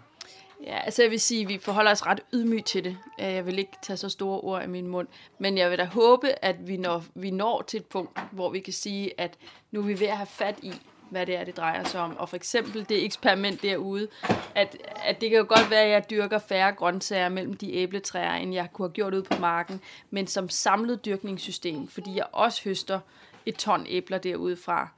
Ja, 0.65 0.80
altså 0.80 1.01
jeg 1.01 1.12
vil 1.12 1.19
sige, 1.19 1.41
at 1.41 1.49
vi 1.49 1.58
forholder 1.58 1.91
os 1.91 2.06
ret 2.06 2.19
ydmygt 2.34 2.65
til 2.65 2.84
det. 2.84 2.97
Øh, 3.19 3.34
jeg 3.34 3.45
vil 3.45 3.60
ikke 3.60 3.78
tage 3.82 3.97
så 3.97 4.10
store 4.10 4.41
ord 4.41 4.63
i 4.63 4.67
min 4.67 4.88
mund, 4.88 5.08
men 5.39 5.58
jeg 5.58 5.69
vil 5.69 5.78
da 5.78 5.86
håbe, 5.86 6.45
at 6.45 6.67
vi 6.67 6.78
når, 6.78 7.04
vi 7.15 7.32
når 7.32 7.62
til 7.62 7.78
et 7.78 7.86
punkt, 7.86 8.19
hvor 8.32 8.49
vi 8.49 8.60
kan 8.60 8.73
sige, 8.73 9.21
at 9.21 9.38
nu 9.71 9.80
er 9.80 9.84
vi 9.84 9.99
ved 9.99 10.08
at 10.08 10.17
have 10.17 10.28
fat 10.28 10.60
i, 10.62 10.73
hvad 11.10 11.25
det 11.25 11.36
er, 11.36 11.43
det 11.43 11.58
drejer 11.58 11.84
sig 11.84 12.01
om. 12.01 12.17
Og 12.17 12.30
for 12.30 12.36
eksempel 12.36 12.89
det 12.89 13.06
eksperiment 13.06 13.62
derude, 13.62 14.08
at, 14.56 14.78
at 15.04 15.21
det 15.21 15.30
kan 15.30 15.39
jo 15.39 15.45
godt 15.49 15.69
være, 15.69 15.82
at 15.82 15.89
jeg 15.89 16.10
dyrker 16.10 16.39
færre 16.39 16.71
grøntsager 16.71 17.30
mellem 17.30 17.54
de 17.54 17.73
æbletræer, 17.73 18.34
end 18.34 18.54
jeg 18.54 18.67
kunne 18.73 18.88
have 18.88 18.93
gjort 18.93 19.13
ude 19.13 19.23
på 19.23 19.39
marken, 19.41 19.82
men 20.10 20.28
som 20.28 20.49
samlet 20.49 21.06
dyrkningssystem, 21.06 21.88
fordi 21.88 22.15
jeg 22.15 22.25
også 22.32 22.63
høster 22.63 22.99
et 23.45 23.56
ton 23.56 23.86
æbler 23.89 24.17
derude 24.17 24.58
fra, 24.58 24.89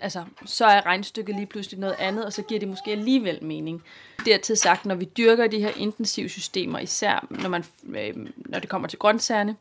altså, 0.00 0.24
så 0.46 0.64
er 0.64 0.86
regnstykket 0.86 1.34
lige 1.34 1.46
pludselig 1.46 1.80
noget 1.80 1.96
andet, 1.98 2.24
og 2.24 2.32
så 2.32 2.42
giver 2.42 2.60
det 2.60 2.68
måske 2.68 2.90
alligevel 2.90 3.44
mening. 3.44 3.82
Dertil 4.24 4.56
sagt, 4.56 4.86
når 4.86 4.94
vi 4.94 5.04
dyrker 5.04 5.46
de 5.46 5.60
her 5.60 5.70
intensive 5.76 6.28
systemer, 6.28 6.78
især 6.78 7.26
når, 7.30 7.48
man, 7.48 7.64
øh, 7.84 8.14
når 8.36 8.58
det 8.58 8.68
kommer 8.68 8.88
til 8.88 8.98
grøntsagerne, 8.98 9.56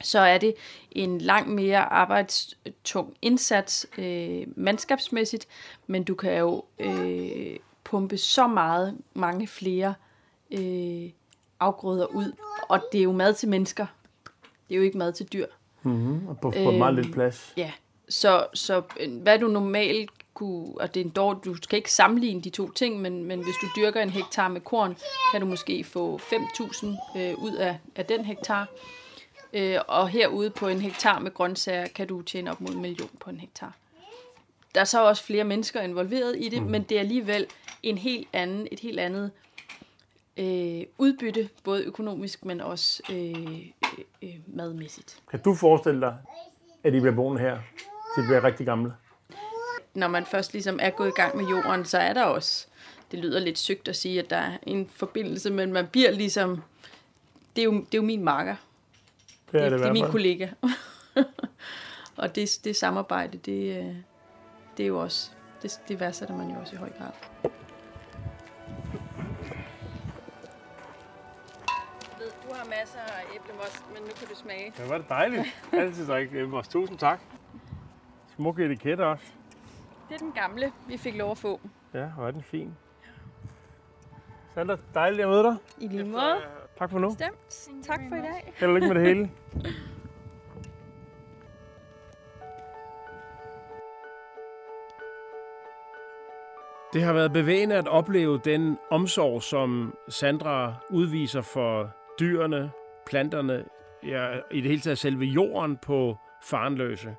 så 0.00 0.18
er 0.18 0.38
det 0.38 0.54
en 0.90 1.18
langt 1.18 1.48
mere 1.48 1.78
arbejdstung 1.78 3.14
indsats 3.22 3.86
øh, 3.98 4.42
mandskabsmæssigt, 4.56 5.46
men 5.86 6.04
du 6.04 6.14
kan 6.14 6.38
jo 6.38 6.64
øh, 6.78 7.56
pumpe 7.84 8.16
så 8.16 8.46
meget, 8.46 8.98
mange 9.14 9.46
flere 9.46 9.94
øh, 10.50 11.10
afgrøder 11.60 12.06
ud, 12.06 12.32
og 12.68 12.80
det 12.92 12.98
er 12.98 13.04
jo 13.04 13.12
mad 13.12 13.34
til 13.34 13.48
mennesker. 13.48 13.86
Det 14.68 14.74
er 14.74 14.76
jo 14.76 14.82
ikke 14.82 14.98
mad 14.98 15.12
til 15.12 15.32
dyr. 15.32 15.46
Og 16.28 16.38
på, 16.42 16.50
på 16.50 16.70
meget 16.70 16.92
Øhm, 16.92 17.02
lidt 17.02 17.14
plads. 17.14 17.52
Ja, 17.56 17.72
så, 18.12 18.46
så 18.54 18.82
øh, 19.00 19.22
hvad 19.22 19.38
du 19.38 19.48
normalt 19.48 20.10
kunne, 20.34 20.80
og 20.80 20.94
det 20.94 21.00
er 21.00 21.04
en 21.04 21.10
dårlig, 21.10 21.44
du 21.44 21.54
skal 21.54 21.76
ikke 21.76 21.92
sammenligne 21.92 22.42
de 22.42 22.50
to 22.50 22.70
ting, 22.70 23.00
men, 23.00 23.24
men 23.24 23.44
hvis 23.44 23.54
du 23.62 23.66
dyrker 23.76 24.02
en 24.02 24.10
hektar 24.10 24.48
med 24.48 24.60
korn, 24.60 24.96
kan 25.32 25.40
du 25.40 25.46
måske 25.46 25.84
få 25.84 26.18
5.000 26.18 27.18
øh, 27.18 27.34
ud 27.38 27.54
af, 27.54 27.78
af 27.96 28.06
den 28.06 28.24
hektar. 28.24 28.68
Øh, 29.52 29.78
og 29.88 30.08
herude 30.08 30.50
på 30.50 30.68
en 30.68 30.80
hektar 30.80 31.18
med 31.18 31.34
grøntsager, 31.34 31.86
kan 31.94 32.08
du 32.08 32.22
tjene 32.22 32.50
op 32.50 32.60
mod 32.60 32.74
en 32.74 32.82
million 32.82 33.10
på 33.20 33.30
en 33.30 33.40
hektar. 33.40 33.76
Der 34.74 34.80
er 34.80 34.84
så 34.84 35.04
også 35.08 35.24
flere 35.24 35.44
mennesker 35.44 35.80
involveret 35.80 36.36
i 36.38 36.48
det, 36.48 36.62
mm. 36.62 36.68
men 36.68 36.82
det 36.82 36.96
er 36.96 37.00
alligevel 37.00 37.46
en 37.82 37.98
helt 37.98 38.28
anden, 38.32 38.68
et 38.72 38.80
helt 38.80 39.00
andet 39.00 39.30
øh, 40.36 40.82
udbytte, 40.98 41.48
både 41.64 41.84
økonomisk, 41.84 42.44
men 42.44 42.60
også 42.60 43.02
øh, 43.12 43.66
øh, 44.22 44.34
madmæssigt. 44.46 45.22
Kan 45.30 45.40
du 45.40 45.54
forestille 45.54 46.00
dig, 46.00 46.16
at 46.84 46.94
I 46.94 47.00
bliver 47.00 47.14
boende 47.14 47.40
her, 47.40 47.58
I 48.18 48.20
bliver 48.26 48.44
rigtig 48.44 48.66
gamle? 48.66 48.92
når 49.94 50.08
man 50.08 50.26
først 50.26 50.52
ligesom 50.52 50.78
er 50.82 50.90
gået 50.90 51.08
i 51.08 51.12
gang 51.16 51.36
med 51.36 51.44
jorden, 51.44 51.84
så 51.84 51.98
er 51.98 52.12
der 52.12 52.24
også, 52.24 52.66
det 53.10 53.18
lyder 53.18 53.40
lidt 53.40 53.58
sygt 53.58 53.88
at 53.88 53.96
sige, 53.96 54.18
at 54.18 54.30
der 54.30 54.36
er 54.36 54.58
en 54.62 54.88
forbindelse, 54.88 55.50
men 55.50 55.72
man 55.72 55.86
bliver 55.86 56.10
ligesom, 56.10 56.62
det 57.56 57.62
er 57.62 57.64
jo, 57.64 57.72
det 57.72 57.94
er 57.94 57.98
jo 57.98 58.02
min 58.02 58.24
marker. 58.24 58.56
Det 59.52 59.60
er 59.60 59.64
Det, 59.64 59.72
det, 59.72 59.80
det 59.80 59.88
er 59.88 59.92
min 59.92 60.10
kollega. 60.10 60.48
Og 62.16 62.34
det, 62.34 62.58
det 62.64 62.76
samarbejde, 62.76 63.38
det, 63.38 63.78
øh, 63.78 63.94
det 64.76 64.82
er 64.82 64.86
jo 64.86 65.00
også, 65.00 65.30
det, 65.62 65.80
det 65.88 66.00
værdsætter 66.00 66.36
man 66.36 66.50
jo 66.50 66.60
også 66.60 66.74
i 66.74 66.78
høj 66.78 66.90
grad. 66.98 67.10
Du 72.48 72.54
har 72.54 72.64
masser 72.64 72.98
af 72.98 73.24
æblemos, 73.34 73.82
men 73.94 74.02
nu 74.02 74.08
kan 74.18 74.28
du 74.28 74.34
smage. 74.34 74.72
Det 74.76 74.88
var 74.88 74.98
det 74.98 75.08
dejligt. 75.08 75.42
Altid 75.72 76.06
drikke 76.06 76.36
æblemos. 76.36 76.68
Tusind 76.68 76.98
tak. 76.98 77.20
Smukke 78.36 78.64
etiketter 78.64 79.04
også. 79.04 79.24
Det 80.08 80.14
er 80.14 80.18
den 80.18 80.32
gamle, 80.32 80.72
vi 80.88 80.96
fik 80.96 81.14
lov 81.16 81.30
at 81.30 81.38
få. 81.38 81.60
Ja, 81.94 82.06
hvor 82.06 82.26
er 82.26 82.30
den 82.30 82.42
fin. 82.42 82.74
Sandra, 84.54 84.76
dejligt 84.94 85.22
at 85.22 85.28
møde 85.28 85.42
dig. 85.42 85.56
I 85.78 85.88
lige 85.88 86.04
måde. 86.04 86.36
Tak 86.78 86.90
for 86.90 86.98
nu. 86.98 87.10
Stemt. 87.10 87.68
Tak 87.82 88.00
for 88.08 88.16
i 88.16 88.20
dag. 88.20 88.52
Held 88.56 88.70
og 88.70 88.74
lykke 88.74 88.94
med 88.94 88.94
det 88.94 89.06
hele. 89.08 89.30
Det 96.92 97.02
har 97.02 97.12
været 97.12 97.32
bevægende 97.32 97.76
at 97.76 97.88
opleve 97.88 98.40
den 98.44 98.78
omsorg, 98.90 99.42
som 99.42 99.94
Sandra 100.08 100.74
udviser 100.90 101.40
for 101.40 101.90
dyrene, 102.20 102.70
planterne, 103.06 103.64
ja, 104.06 104.28
i 104.50 104.60
det 104.60 104.70
hele 104.70 104.80
taget 104.80 104.98
selve 104.98 105.24
jorden 105.24 105.76
på 105.76 106.16
Farenløse. 106.42 107.16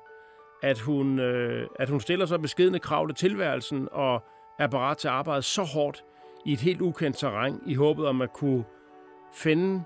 At 0.64 0.80
hun, 0.80 1.18
øh, 1.18 1.66
at 1.78 1.88
hun 1.88 2.00
stiller 2.00 2.26
så 2.26 2.38
beskedende 2.38 2.78
krav 2.78 3.08
til 3.08 3.14
tilværelsen 3.14 3.88
og 3.92 4.22
er 4.58 4.66
parat 4.66 4.96
til 4.96 5.08
at 5.08 5.14
arbejde 5.14 5.42
så 5.42 5.62
hårdt 5.62 6.04
i 6.44 6.52
et 6.52 6.60
helt 6.60 6.80
ukendt 6.80 7.16
terræn 7.16 7.60
i 7.66 7.74
håbet 7.74 8.06
om 8.06 8.22
at 8.22 8.32
kunne 8.32 8.64
finde 9.34 9.82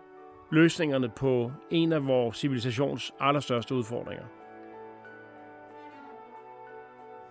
løsningerne 0.51 1.09
på 1.09 1.53
en 1.71 1.93
af 1.93 2.07
vores 2.07 2.37
civilisations 2.37 3.13
allerstørste 3.21 3.75
udfordringer. 3.75 4.25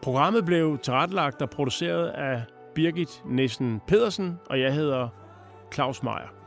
Programmet 0.02 0.46
blev 0.46 0.78
tilrettelagt 0.78 1.42
og 1.42 1.50
produceret 1.50 2.08
af 2.08 2.44
Birgit 2.76 3.24
Nissen 3.26 3.82
Pedersen, 3.88 4.40
og 4.50 4.60
jeg 4.60 4.74
hedder 4.74 5.10
Claus 5.74 6.04
Meier. 6.04 6.47